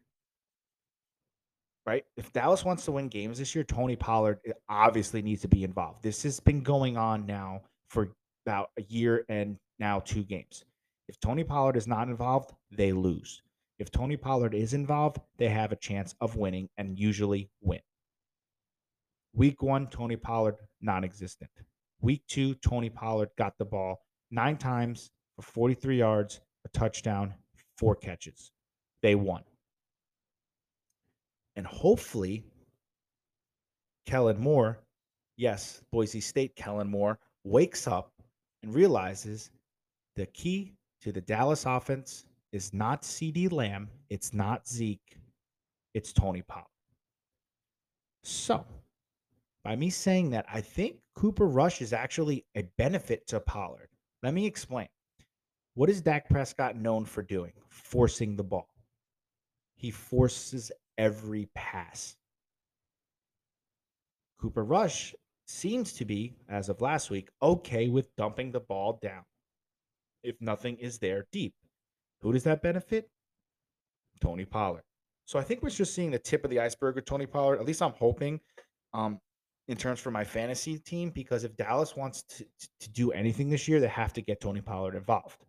Right? 1.86 2.04
If 2.16 2.32
Dallas 2.32 2.64
wants 2.64 2.84
to 2.86 2.92
win 2.92 3.08
games 3.08 3.38
this 3.38 3.54
year, 3.54 3.62
Tony 3.62 3.94
Pollard 3.94 4.40
eh, 4.46 4.52
obviously 4.68 5.22
needs 5.22 5.42
to 5.42 5.48
be 5.48 5.64
involved. 5.64 6.02
This 6.02 6.22
has 6.22 6.40
been 6.40 6.62
going 6.62 6.96
on 6.96 7.26
now 7.26 7.62
for 7.88 8.08
about 8.46 8.70
a 8.78 8.82
year 8.82 9.24
and 9.28 9.56
now 9.78 10.00
two 10.00 10.22
games. 10.22 10.64
If 11.08 11.20
Tony 11.20 11.44
Pollard 11.44 11.76
is 11.76 11.86
not 11.86 12.08
involved, 12.08 12.52
they 12.70 12.92
lose. 12.92 13.42
If 13.78 13.90
Tony 13.90 14.16
Pollard 14.16 14.54
is 14.54 14.72
involved, 14.72 15.18
they 15.36 15.48
have 15.48 15.72
a 15.72 15.76
chance 15.76 16.14
of 16.20 16.36
winning 16.36 16.68
and 16.78 16.98
usually 16.98 17.50
win. 17.60 17.80
Week 19.34 19.62
one, 19.62 19.88
Tony 19.88 20.16
Pollard 20.16 20.56
non 20.80 21.04
existent. 21.04 21.50
Week 22.00 22.22
two, 22.28 22.54
Tony 22.56 22.88
Pollard 22.90 23.30
got 23.36 23.58
the 23.58 23.64
ball 23.64 24.00
nine 24.30 24.56
times 24.56 25.10
for 25.36 25.42
43 25.42 25.98
yards, 25.98 26.40
a 26.64 26.68
touchdown, 26.68 27.34
four 27.76 27.96
catches. 27.96 28.52
They 29.02 29.14
won. 29.14 29.42
And 31.56 31.66
hopefully, 31.66 32.44
Kellen 34.06 34.38
Moore, 34.38 34.78
yes, 35.36 35.82
Boise 35.90 36.20
State 36.20 36.54
Kellen 36.56 36.88
Moore, 36.88 37.18
wakes 37.44 37.86
up 37.86 38.12
and 38.64 38.74
realizes 38.74 39.50
the 40.16 40.26
key 40.26 40.72
to 41.02 41.12
the 41.12 41.20
Dallas 41.20 41.66
offense 41.66 42.24
is 42.52 42.72
not 42.72 43.02
CeeDee 43.02 43.52
Lamb, 43.52 43.88
it's 44.10 44.32
not 44.32 44.66
Zeke, 44.66 45.18
it's 45.92 46.12
Tony 46.12 46.42
Pollard. 46.42 46.66
So, 48.22 48.64
by 49.64 49.76
me 49.76 49.90
saying 49.90 50.30
that, 50.30 50.46
I 50.52 50.60
think 50.60 50.96
Cooper 51.14 51.46
Rush 51.46 51.82
is 51.82 51.92
actually 51.92 52.46
a 52.56 52.62
benefit 52.78 53.26
to 53.28 53.40
Pollard. 53.40 53.88
Let 54.22 54.34
me 54.34 54.46
explain. 54.46 54.88
What 55.74 55.90
is 55.90 56.00
Dak 56.00 56.28
Prescott 56.28 56.76
known 56.76 57.04
for 57.04 57.22
doing? 57.22 57.52
Forcing 57.68 58.36
the 58.36 58.44
ball. 58.44 58.68
He 59.74 59.90
forces 59.90 60.72
every 60.96 61.48
pass. 61.54 62.16
Cooper 64.40 64.64
Rush 64.64 65.14
seems 65.46 65.92
to 65.94 66.04
be, 66.04 66.34
as 66.48 66.68
of 66.68 66.80
last 66.80 67.10
week, 67.10 67.28
okay 67.42 67.88
with 67.88 68.14
dumping 68.16 68.52
the 68.52 68.60
ball 68.60 68.98
down 69.02 69.24
if 70.24 70.40
nothing 70.40 70.76
is 70.78 70.98
there 70.98 71.26
deep. 71.30 71.54
Who 72.22 72.32
does 72.32 72.44
that 72.44 72.62
benefit? 72.62 73.08
Tony 74.20 74.44
Pollard. 74.44 74.82
So 75.26 75.38
I 75.38 75.42
think 75.42 75.62
we're 75.62 75.70
just 75.70 75.94
seeing 75.94 76.10
the 76.10 76.18
tip 76.18 76.44
of 76.44 76.50
the 76.50 76.60
iceberg 76.60 76.96
with 76.96 77.04
Tony 77.04 77.26
Pollard. 77.26 77.60
At 77.60 77.66
least 77.66 77.82
I'm 77.82 77.92
hoping, 77.92 78.40
um, 78.92 79.20
in 79.68 79.76
terms 79.76 80.00
for 80.00 80.10
my 80.10 80.24
fantasy 80.24 80.78
team, 80.78 81.10
because 81.10 81.44
if 81.44 81.56
Dallas 81.56 81.96
wants 81.96 82.22
to, 82.24 82.44
to 82.80 82.90
do 82.90 83.12
anything 83.12 83.48
this 83.48 83.66
year, 83.66 83.80
they 83.80 83.88
have 83.88 84.12
to 84.14 84.22
get 84.22 84.40
Tony 84.40 84.60
Pollard 84.60 84.94
involved. 84.94 85.44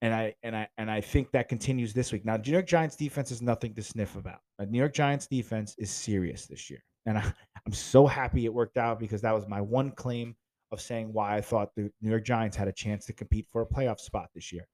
And 0.00 0.14
I 0.14 0.34
and 0.42 0.54
I 0.54 0.68
and 0.78 0.90
I 0.90 1.00
think 1.00 1.32
that 1.32 1.48
continues 1.48 1.92
this 1.92 2.12
week. 2.12 2.24
Now, 2.24 2.36
New 2.36 2.52
York 2.52 2.66
Giants 2.66 2.94
defense 2.94 3.32
is 3.32 3.42
nothing 3.42 3.74
to 3.74 3.82
sniff 3.82 4.14
about. 4.14 4.40
New 4.60 4.78
York 4.78 4.94
Giants 4.94 5.26
defense 5.26 5.74
is 5.76 5.90
serious 5.90 6.46
this 6.46 6.70
year, 6.70 6.84
and 7.04 7.18
I, 7.18 7.32
I'm 7.68 7.74
so 7.74 8.06
happy 8.06 8.46
it 8.46 8.54
worked 8.54 8.78
out 8.78 8.98
because 8.98 9.20
that 9.20 9.34
was 9.34 9.46
my 9.46 9.60
one 9.60 9.90
claim 9.90 10.34
of 10.72 10.80
saying 10.80 11.12
why 11.12 11.36
I 11.36 11.42
thought 11.42 11.74
the 11.76 11.92
New 12.00 12.08
York 12.08 12.24
Giants 12.24 12.56
had 12.56 12.66
a 12.66 12.72
chance 12.72 13.04
to 13.04 13.12
compete 13.12 13.46
for 13.46 13.60
a 13.60 13.66
playoff 13.66 14.00
spot 14.00 14.30
this 14.34 14.50
year. 14.54 14.66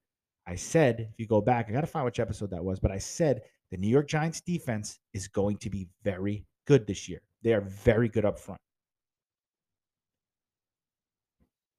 I 0.47 0.55
said, 0.55 1.09
if 1.13 1.19
you 1.19 1.27
go 1.27 1.41
back, 1.41 1.67
I 1.69 1.73
got 1.73 1.81
to 1.81 1.89
find 1.89 2.05
which 2.05 2.21
episode 2.21 2.51
that 2.51 2.65
was, 2.65 2.79
but 2.79 2.93
I 2.93 2.99
said 2.99 3.43
the 3.73 3.79
New 3.79 3.89
York 3.89 4.07
Giants 4.07 4.41
defense 4.41 5.01
is 5.13 5.27
going 5.27 5.57
to 5.57 5.71
be 5.71 5.89
very 6.05 6.47
good 6.69 6.87
this 6.87 7.09
year. 7.09 7.21
They 7.43 7.53
are 7.53 7.63
very 7.63 8.09
good 8.09 8.25
up 8.25 8.39
front. 8.39 8.61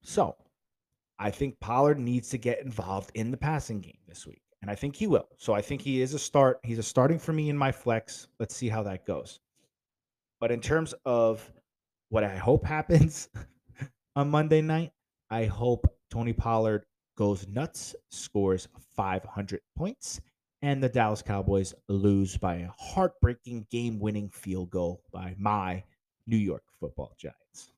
So 0.02 0.36
I 1.18 1.32
think 1.32 1.58
Pollard 1.62 1.98
needs 1.98 2.28
to 2.32 2.38
get 2.38 2.62
involved 2.62 3.12
in 3.14 3.32
the 3.32 3.38
passing 3.38 3.80
game 3.80 4.00
this 4.06 4.28
week. 4.28 4.42
And 4.62 4.70
I 4.70 4.76
think 4.76 4.98
he 4.98 5.08
will. 5.08 5.30
So 5.38 5.54
I 5.54 5.62
think 5.62 5.80
he 5.80 6.02
is 6.02 6.14
a 6.14 6.20
start. 6.20 6.60
He's 6.64 6.78
a 6.78 6.84
starting 6.84 7.20
for 7.20 7.32
me 7.32 7.50
in 7.50 7.58
my 7.58 7.72
flex. 7.72 8.28
Let's 8.38 8.54
see 8.54 8.68
how 8.68 8.84
that 8.84 9.06
goes. 9.06 9.40
But 10.40 10.52
in 10.52 10.62
terms 10.62 10.94
of 11.06 11.52
what 12.10 12.24
I 12.24 12.36
hope 12.36 12.66
happens 12.66 13.30
on 14.16 14.30
Monday 14.30 14.62
night, 14.62 14.92
I 15.30 15.46
hope 15.46 15.88
Tony 16.12 16.34
Pollard 16.34 16.86
goes 17.18 17.48
nuts, 17.48 17.96
scores 18.12 18.68
500 18.96 19.62
points, 19.78 20.20
and 20.62 20.84
the 20.84 20.90
Dallas 20.90 21.22
Cowboys 21.22 21.74
lose 21.88 22.38
by 22.38 22.56
a 22.56 22.70
heartbreaking 22.78 23.68
game 23.72 24.00
winning 24.00 24.30
field 24.30 24.70
goal 24.70 25.02
by 25.12 25.36
my 25.38 25.84
New 26.28 26.38
York 26.38 26.64
football 26.80 27.14
Giants. 27.18 27.72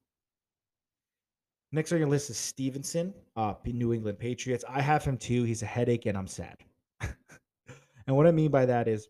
Next 1.71 1.91
on 1.91 1.99
your 1.99 2.07
list 2.07 2.29
is 2.29 2.37
Stevenson, 2.37 3.13
uh, 3.35 3.55
New 3.65 3.93
England 3.93 4.19
Patriots. 4.19 4.63
I 4.69 4.81
have 4.81 5.03
him 5.03 5.17
too. 5.17 5.43
He's 5.43 5.63
a 5.63 5.65
headache, 5.65 6.05
and 6.05 6.17
I'm 6.17 6.27
sad. 6.27 6.55
and 7.01 8.15
what 8.15 8.25
I 8.25 8.31
mean 8.31 8.51
by 8.51 8.65
that 8.65 8.87
is 8.87 9.09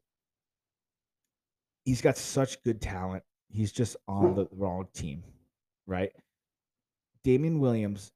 he's 1.86 2.02
got 2.02 2.18
such 2.18 2.62
good 2.64 2.82
talent. 2.82 3.24
He's 3.50 3.72
just 3.72 3.96
on 4.08 4.26
mm-hmm. 4.26 4.36
the 4.36 4.48
wrong 4.52 4.88
team, 4.94 5.24
right? 5.86 6.12
Damian 7.24 7.60
Williams 7.60 8.12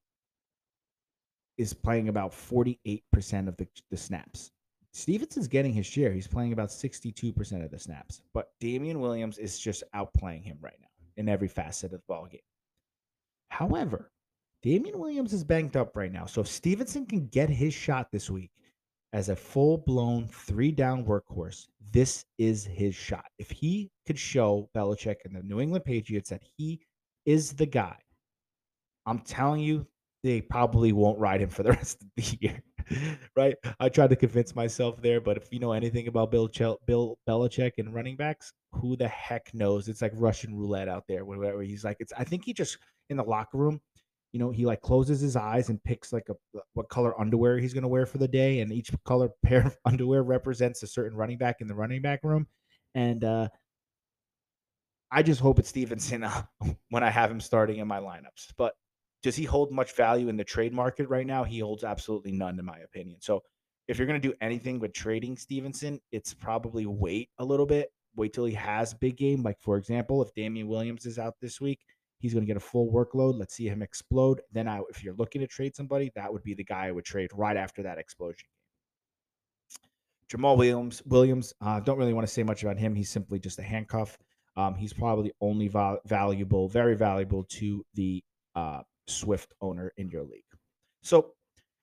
is 1.57 1.73
playing 1.73 2.09
about 2.09 2.31
48% 2.31 3.47
of 3.47 3.57
the, 3.57 3.67
the 3.89 3.97
snaps. 3.97 4.51
Stevenson's 4.93 5.47
getting 5.47 5.73
his 5.73 5.85
share. 5.85 6.11
He's 6.11 6.27
playing 6.27 6.53
about 6.53 6.69
62% 6.69 7.63
of 7.63 7.71
the 7.71 7.79
snaps. 7.79 8.21
But 8.33 8.49
Damian 8.59 8.99
Williams 8.99 9.37
is 9.37 9.57
just 9.57 9.83
outplaying 9.95 10.43
him 10.43 10.57
right 10.61 10.77
now 10.81 10.87
in 11.17 11.29
every 11.29 11.47
facet 11.47 11.93
of 11.93 11.99
the 11.99 12.03
ball 12.07 12.27
game. 12.29 12.41
However, 13.49 14.11
Damian 14.61 14.99
Williams 14.99 15.33
is 15.33 15.43
banged 15.43 15.77
up 15.77 15.95
right 15.95 16.11
now. 16.11 16.25
So 16.25 16.41
if 16.41 16.47
Stevenson 16.47 17.05
can 17.05 17.27
get 17.27 17.49
his 17.49 17.73
shot 17.73 18.07
this 18.11 18.29
week 18.29 18.51
as 19.13 19.30
a 19.30 19.36
full 19.36 19.78
blown 19.80 20.28
three 20.28 20.71
down 20.71 21.06
workhorse, 21.06 21.67
this 21.91 22.26
is 22.38 22.65
his 22.65 22.95
shot. 22.95 23.26
If 23.38 23.52
he 23.52 23.91
could 24.08 24.17
show 24.17 24.69
Belichick 24.76 25.17
and 25.26 25.36
the 25.36 25.43
New 25.43 25.60
England 25.60 25.86
Patriots 25.86 26.30
that 26.30 26.43
he 26.58 26.80
is 27.26 27.54
the 27.54 27.65
guy, 27.65 27.97
I'm 29.06 29.19
telling 29.19 29.62
you, 29.62 29.86
they 30.24 30.41
probably 30.41 30.93
won't 30.93 31.19
ride 31.19 31.41
him 31.41 31.50
for 31.50 31.63
the 31.63 31.71
rest 31.74 32.02
of 32.02 32.08
the 32.15 32.38
year. 32.39 32.63
right? 33.36 33.56
I 33.80 33.89
tried 33.89 34.12
to 34.12 34.15
convince 34.15 34.56
myself 34.56 35.02
there, 35.02 35.19
but 35.19 35.38
if 35.38 35.52
you 35.52 35.60
know 35.60 35.74
anything 35.74 36.08
about 36.08 36.32
Bill 36.32 36.47
Chel- 36.47 36.80
Bill 36.86 37.17
Belichick 37.28 37.74
and 37.78 37.93
running 37.93 38.15
backs, 38.15 38.54
who 38.74 38.95
the 38.95 39.08
heck 39.08 39.54
knows? 39.54 39.88
It's 39.88 40.02
like 40.02 40.13
Russian 40.15 40.56
roulette 40.56 40.88
out 40.88 41.04
there. 41.08 41.26
Where 41.26 41.62
he's 41.62 41.84
like, 41.84 41.97
it's. 42.00 42.13
I 42.17 42.24
think 42.24 42.45
he 42.45 42.54
just 42.54 42.78
in 43.10 43.17
the 43.17 43.24
locker 43.24 43.58
room, 43.58 43.82
you 44.31 44.39
know, 44.39 44.49
he 44.49 44.65
like 44.65 44.81
closes 44.81 45.19
his 45.19 45.35
eyes 45.35 45.69
and 45.69 45.83
picks 45.83 46.13
like 46.13 46.27
a 46.29 46.61
what 46.73 46.89
color 46.89 47.19
underwear 47.19 47.57
he's 47.57 47.73
gonna 47.73 47.87
wear 47.87 48.05
for 48.05 48.17
the 48.17 48.27
day, 48.27 48.59
and 48.61 48.71
each 48.71 48.91
color 49.05 49.29
pair 49.43 49.65
of 49.65 49.77
underwear 49.85 50.23
represents 50.23 50.83
a 50.83 50.87
certain 50.87 51.17
running 51.17 51.37
back 51.37 51.61
in 51.61 51.67
the 51.67 51.75
running 51.75 52.01
back 52.01 52.21
room, 52.23 52.47
and 52.95 53.23
uh 53.23 53.47
I 55.13 55.23
just 55.23 55.41
hope 55.41 55.59
it's 55.59 55.67
Stevenson 55.69 56.23
uh, 56.23 56.43
when 56.89 57.03
I 57.03 57.09
have 57.09 57.29
him 57.29 57.41
starting 57.41 57.79
in 57.79 57.87
my 57.87 57.99
lineups, 57.99 58.53
but 58.57 58.73
does 59.23 59.35
he 59.35 59.43
hold 59.43 59.71
much 59.71 59.93
value 59.93 60.29
in 60.29 60.37
the 60.37 60.43
trade 60.43 60.73
market 60.73 61.07
right 61.09 61.27
now? 61.27 61.43
He 61.43 61.59
holds 61.59 61.83
absolutely 61.83 62.31
none, 62.31 62.57
in 62.57 62.65
my 62.65 62.79
opinion. 62.79 63.19
So 63.21 63.43
if 63.87 63.97
you're 63.97 64.07
going 64.07 64.21
to 64.21 64.27
do 64.27 64.33
anything 64.41 64.79
with 64.79 64.93
trading 64.93 65.37
Stevenson, 65.37 65.99
it's 66.11 66.33
probably 66.33 66.85
wait 66.85 67.29
a 67.37 67.45
little 67.45 67.65
bit, 67.65 67.91
wait 68.15 68.33
till 68.33 68.45
he 68.45 68.53
has 68.53 68.93
big 68.93 69.17
game. 69.17 69.43
Like, 69.43 69.57
for 69.59 69.77
example, 69.77 70.21
if 70.21 70.33
damian 70.33 70.67
Williams 70.67 71.05
is 71.05 71.19
out 71.19 71.35
this 71.41 71.59
week, 71.61 71.79
he's 72.21 72.34
going 72.34 72.43
to 72.43 72.47
get 72.47 72.57
a 72.57 72.62
full 72.62 72.91
workload. 72.91 73.38
Let's 73.38 73.55
see 73.55 73.67
him 73.67 73.81
explode. 73.81 74.41
Then, 74.51 74.67
I, 74.67 74.81
if 74.89 75.03
you're 75.03 75.15
looking 75.15 75.41
to 75.41 75.47
trade 75.47 75.75
somebody, 75.75 76.12
that 76.15 76.31
would 76.31 76.43
be 76.43 76.53
the 76.53 76.63
guy 76.63 76.88
I 76.88 76.91
would 76.91 77.05
trade 77.05 77.31
right 77.34 77.57
after 77.57 77.84
that 77.84 77.97
explosion 77.97 78.47
Jamaal 80.31 80.57
Williams, 80.57 81.01
Williams, 81.05 81.53
uh, 81.60 81.81
don't 81.81 81.97
really 81.97 82.13
want 82.13 82.25
to 82.25 82.31
say 82.31 82.41
much 82.41 82.63
about 82.63 82.77
him. 82.77 82.95
He's 82.95 83.10
simply 83.10 83.38
just 83.38 83.60
a 83.60 83.63
handcuff. 83.63 84.17
Um, 84.55 84.75
he's 84.75 84.93
probably 84.93 85.34
only 85.41 85.67
val- 85.67 85.99
valuable, 86.05 86.69
very 86.69 86.95
valuable 86.95 87.43
to 87.49 87.86
the 87.95 88.23
uh, 88.55 88.81
Swift 89.07 89.53
owner 89.60 89.91
in 89.97 90.10
your 90.10 90.23
league. 90.23 90.43
So 91.03 91.34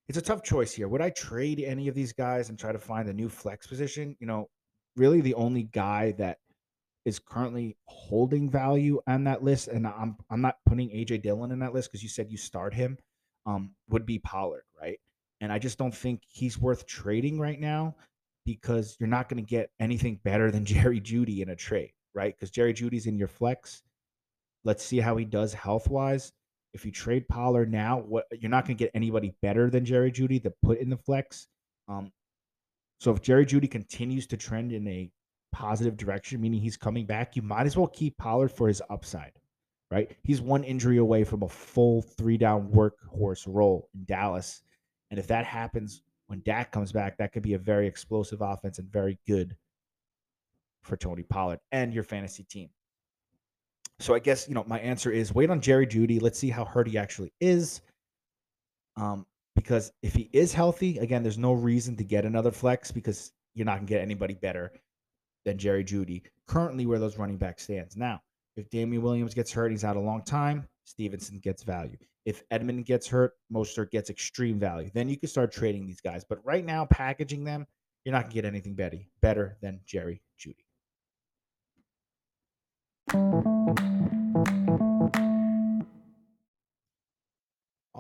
it's 0.09 0.17
a 0.17 0.23
tough 0.23 0.43
choice 0.43 0.73
here. 0.73 0.89
Would 0.89 1.03
I 1.03 1.11
trade 1.11 1.61
any 1.61 1.89
of 1.89 1.95
these 1.95 2.13
guys 2.15 2.49
and 2.49 2.59
try 2.59 2.73
to 2.73 2.79
find 2.79 3.09
a 3.09 3.13
new 3.13 3.29
flex 3.29 3.67
position? 3.67 4.17
You 4.19 4.27
know, 4.27 4.49
really 4.97 5.21
the 5.21 5.35
only 5.35 5.65
guy 5.65 6.13
that 6.13 6.39
is 7.09 7.19
currently 7.19 7.77
holding 7.87 8.49
value 8.49 9.01
on 9.09 9.25
that 9.25 9.43
list, 9.43 9.69
and 9.69 9.87
I'm 9.87 10.17
I'm 10.31 10.41
not 10.41 10.59
putting 10.67 10.91
AJ 10.91 11.23
Dillon 11.23 11.51
in 11.51 11.59
that 11.61 11.75
list 11.75 11.91
because 11.91 12.03
you 12.03 12.09
said 12.09 12.31
you 12.31 12.37
start 12.37 12.75
him, 12.75 12.99
um, 13.47 13.71
would 13.89 14.07
be 14.07 14.19
Pollard, 14.19 14.65
right? 14.81 15.01
And 15.41 15.53
I 15.53 15.59
just 15.59 15.79
don't 15.79 15.95
think 15.95 16.23
he's 16.29 16.59
worth 16.59 16.87
trading 16.87 17.41
right 17.41 17.61
now 17.61 17.97
because 18.45 18.97
you're 18.99 19.09
not 19.09 19.29
going 19.29 19.43
to 19.43 19.49
get 19.49 19.71
anything 19.81 20.21
better 20.25 20.51
than 20.51 20.65
Jerry 20.67 21.01
Jeudy 21.01 21.41
in 21.41 21.51
a 21.51 21.57
trade, 21.57 21.93
right? 22.15 22.35
Because 22.35 22.51
Jerry 22.51 22.73
Jeudy's 22.73 23.07
in 23.07 23.19
your 23.19 23.29
flex. 23.29 23.83
Let's 24.65 24.85
see 24.85 25.01
how 25.01 25.17
he 25.17 25.25
does 25.25 25.55
health 25.55 25.89
wise. 25.89 26.33
If 26.75 26.85
you 26.85 26.93
trade 26.93 27.27
Pollard 27.29 27.73
now, 27.73 27.99
what 27.99 28.27
you're 28.31 28.51
not 28.51 28.67
going 28.67 28.77
to 28.77 28.85
get 28.85 28.91
anybody 28.95 29.35
better 29.43 29.71
than 29.71 29.85
Jerry 29.85 30.13
Jeudy 30.13 30.43
to 30.43 30.53
put 30.63 30.79
in 30.79 30.91
the 30.91 30.97
flex. 30.97 31.47
Um, 31.89 32.13
so 33.01 33.13
if 33.13 33.23
Jerry 33.23 33.47
Judy 33.47 33.69
continues 33.69 34.27
to 34.29 34.37
trend 34.37 34.73
in 34.73 34.87
a 34.87 35.11
positive 35.53 35.97
direction, 35.97 36.41
meaning 36.41 36.61
he's 36.61 36.77
coming 36.77 37.07
back, 37.07 37.37
you 37.37 37.43
might 37.43 37.67
as 37.67 37.77
well 37.77 37.87
keep 37.89 38.17
Pollard 38.17 38.49
for 38.49 38.69
his 38.69 38.83
upside, 38.91 39.33
right? 39.91 40.11
He's 40.23 40.41
one 40.41 40.65
injury 40.65 40.99
away 40.99 41.25
from 41.25 41.43
a 41.43 41.49
full 41.49 42.03
three 42.03 42.37
down 42.37 42.69
workhorse 42.71 43.45
role 43.47 43.89
in 43.95 44.05
Dallas. 44.05 44.63
And 45.11 45.19
if 45.19 45.27
that 45.29 45.45
happens 45.45 46.03
when 46.27 46.43
Dak 46.45 46.73
comes 46.73 46.93
back, 46.93 47.17
that 47.19 47.33
could 47.33 47.43
be 47.43 47.55
a 47.55 47.59
very 47.59 47.87
explosive 47.87 48.41
offense 48.41 48.79
and 48.79 48.91
very 48.91 49.19
good 49.27 49.57
for 50.83 50.97
Tony 50.97 51.23
Pollard 51.23 51.61
and 51.73 51.93
your 51.93 52.05
fantasy 52.05 52.45
team. 52.45 52.71
So 54.01 54.15
I 54.15 54.21
guess, 54.21 54.47
you 54.49 54.55
know, 54.55 54.65
my 54.67 54.79
answer 54.79 55.11
is 55.11 55.35
wait 55.35 55.51
on 55.51 55.61
Jerry 55.61 55.87
Jeudy. 55.87 56.23
Let's 56.23 56.39
see 56.39 56.51
how 56.51 56.65
hurt 56.65 56.87
he 56.87 56.97
actually 56.99 57.33
is. 57.41 57.81
Um, 58.97 59.27
because 59.57 59.93
if 60.03 60.15
he 60.15 60.31
is 60.33 60.53
healthy, 60.53 60.99
again, 60.99 61.23
there's 61.23 61.39
no 61.39 61.53
reason 61.53 61.97
to 61.97 62.05
get 62.05 62.25
another 62.25 62.53
flex 62.53 62.93
because 62.93 63.33
you're 63.55 63.67
not 63.67 63.77
gonna 63.77 63.87
get 63.87 64.03
anybody 64.03 64.35
better 64.35 64.73
than 65.45 65.59
Jerry 65.59 65.85
Jeudy, 65.85 66.23
currently 66.47 66.87
where 66.87 66.99
those 66.99 67.19
running 67.19 67.37
back 67.37 67.61
stands. 67.61 67.97
Now, 67.97 68.23
if 68.57 68.69
Damien 68.71 69.03
Williams 69.03 69.35
gets 69.35 69.53
hurt, 69.53 69.71
he's 69.71 69.85
out 69.85 69.97
a 69.97 70.01
long 70.01 70.23
time. 70.23 70.67
Stevenson 70.85 71.39
gets 71.39 71.63
value. 71.63 71.97
If 72.25 72.43
Edmond 72.51 72.85
gets 72.87 73.07
hurt, 73.07 73.35
Mostert 73.53 73.91
gets 73.91 74.11
extreme 74.11 74.59
value. 74.59 74.91
Then 74.93 75.09
you 75.09 75.17
can 75.17 75.29
start 75.29 75.53
trading 75.53 75.87
these 75.87 76.01
guys. 76.01 76.25
But 76.25 76.45
right 76.45 76.65
now, 76.65 76.85
packaging 76.85 77.45
them, 77.45 77.67
you're 78.05 78.13
not 78.13 78.25
gonna 78.25 78.35
get 78.35 78.45
anything 78.45 78.75
better 78.75 78.99
better 79.21 79.57
than 79.61 79.81
Jerry 79.87 80.23
Jeudy. 80.39 80.65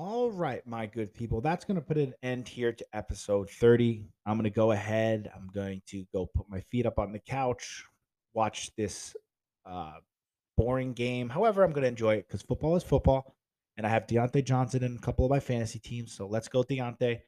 All 0.00 0.30
right, 0.30 0.64
my 0.64 0.86
good 0.86 1.12
people. 1.12 1.40
That's 1.40 1.64
going 1.64 1.74
to 1.74 1.80
put 1.80 1.98
an 1.98 2.14
end 2.22 2.46
here 2.46 2.72
to 2.72 2.86
episode 2.92 3.50
30. 3.50 4.04
I'm 4.26 4.34
going 4.34 4.44
to 4.44 4.50
go 4.50 4.70
ahead. 4.70 5.28
I'm 5.34 5.50
going 5.52 5.82
to 5.88 6.06
go 6.14 6.24
put 6.24 6.48
my 6.48 6.60
feet 6.60 6.86
up 6.86 7.00
on 7.00 7.10
the 7.10 7.18
couch, 7.18 7.84
watch 8.32 8.70
this 8.76 9.16
uh, 9.66 9.94
boring 10.56 10.92
game. 10.92 11.28
However, 11.28 11.64
I'm 11.64 11.72
going 11.72 11.82
to 11.82 11.88
enjoy 11.88 12.14
it 12.14 12.28
because 12.28 12.42
football 12.42 12.76
is 12.76 12.84
football. 12.84 13.34
And 13.76 13.84
I 13.84 13.90
have 13.90 14.06
Diontae 14.06 14.44
Johnson 14.44 14.84
in 14.84 14.94
a 14.94 15.00
couple 15.00 15.24
of 15.24 15.32
my 15.32 15.40
fantasy 15.40 15.80
teams. 15.80 16.12
So 16.12 16.28
let's 16.28 16.46
go, 16.46 16.62
Diontae. 16.62 17.18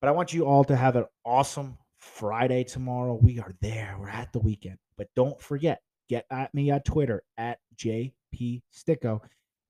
But 0.00 0.08
I 0.08 0.12
want 0.12 0.32
you 0.32 0.46
all 0.46 0.64
to 0.64 0.76
have 0.76 0.96
an 0.96 1.04
awesome 1.22 1.76
Friday 1.98 2.64
tomorrow. 2.64 3.20
We 3.22 3.40
are 3.40 3.52
there. 3.60 3.94
We're 4.00 4.08
at 4.08 4.32
the 4.32 4.38
weekend. 4.38 4.78
But 4.96 5.08
don't 5.14 5.38
forget, 5.38 5.82
get 6.08 6.24
at 6.30 6.54
me 6.54 6.70
at 6.70 6.86
Twitter 6.86 7.24
at 7.36 7.58
JP 7.76 8.62
Sticko 8.74 9.20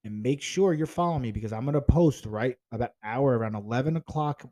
and 0.04 0.22
make 0.22 0.42
sure 0.42 0.74
you're 0.74 0.86
following 0.86 1.22
me 1.22 1.32
because 1.32 1.52
I'm 1.52 1.64
going 1.64 1.74
to 1.74 1.80
post 1.80 2.26
right 2.26 2.56
about 2.72 2.92
hour 3.02 3.38
around 3.38 3.54
11 3.54 3.96
o'clock 3.96 4.44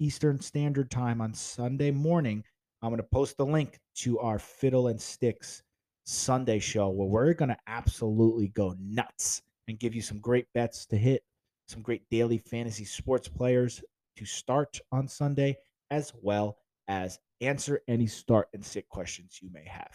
Eastern 0.00 0.40
Standard 0.40 0.90
Time 0.90 1.20
on 1.20 1.32
Sunday 1.32 1.90
morning. 1.90 2.44
I'm 2.82 2.90
going 2.90 2.98
to 2.98 3.08
post 3.08 3.36
the 3.36 3.46
link 3.46 3.78
to 3.96 4.18
our 4.18 4.38
Fiddle 4.38 4.88
and 4.88 5.00
Sticks 5.00 5.62
Sunday 6.04 6.58
show 6.58 6.88
where 6.88 7.08
we're 7.08 7.34
going 7.34 7.48
to 7.48 7.56
absolutely 7.66 8.48
go 8.48 8.74
nuts 8.80 9.42
and 9.68 9.78
give 9.78 9.94
you 9.94 10.02
some 10.02 10.18
great 10.18 10.46
bets 10.54 10.86
to 10.86 10.96
hit, 10.96 11.22
some 11.68 11.82
great 11.82 12.02
daily 12.10 12.38
fantasy 12.38 12.84
sports 12.84 13.28
players 13.28 13.82
to 14.16 14.24
start 14.24 14.80
on 14.92 15.08
Sunday, 15.08 15.56
as 15.90 16.12
well 16.22 16.58
as 16.88 17.18
answer 17.40 17.80
any 17.88 18.06
start 18.06 18.48
and 18.54 18.64
sit 18.64 18.88
questions 18.88 19.40
you 19.42 19.50
may 19.52 19.64
have. 19.64 19.92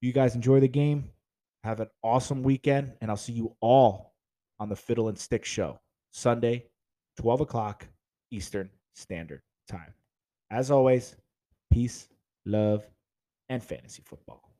You 0.00 0.12
guys 0.12 0.34
enjoy 0.34 0.60
the 0.60 0.68
game. 0.68 1.10
Have 1.64 1.80
an 1.80 1.88
awesome 2.02 2.42
weekend, 2.42 2.92
and 3.00 3.10
I'll 3.10 3.16
see 3.16 3.32
you 3.32 3.56
all 3.60 4.14
on 4.58 4.68
the 4.68 4.76
Fiddle 4.76 5.08
and 5.08 5.18
Stick 5.18 5.44
Show 5.44 5.78
Sunday, 6.10 6.66
12 7.18 7.42
o'clock 7.42 7.86
Eastern 8.30 8.70
Standard 8.94 9.42
Time. 9.68 9.94
As 10.50 10.70
always, 10.70 11.16
peace, 11.72 12.08
love, 12.44 12.84
and 13.48 13.62
fantasy 13.62 14.02
football. 14.04 14.51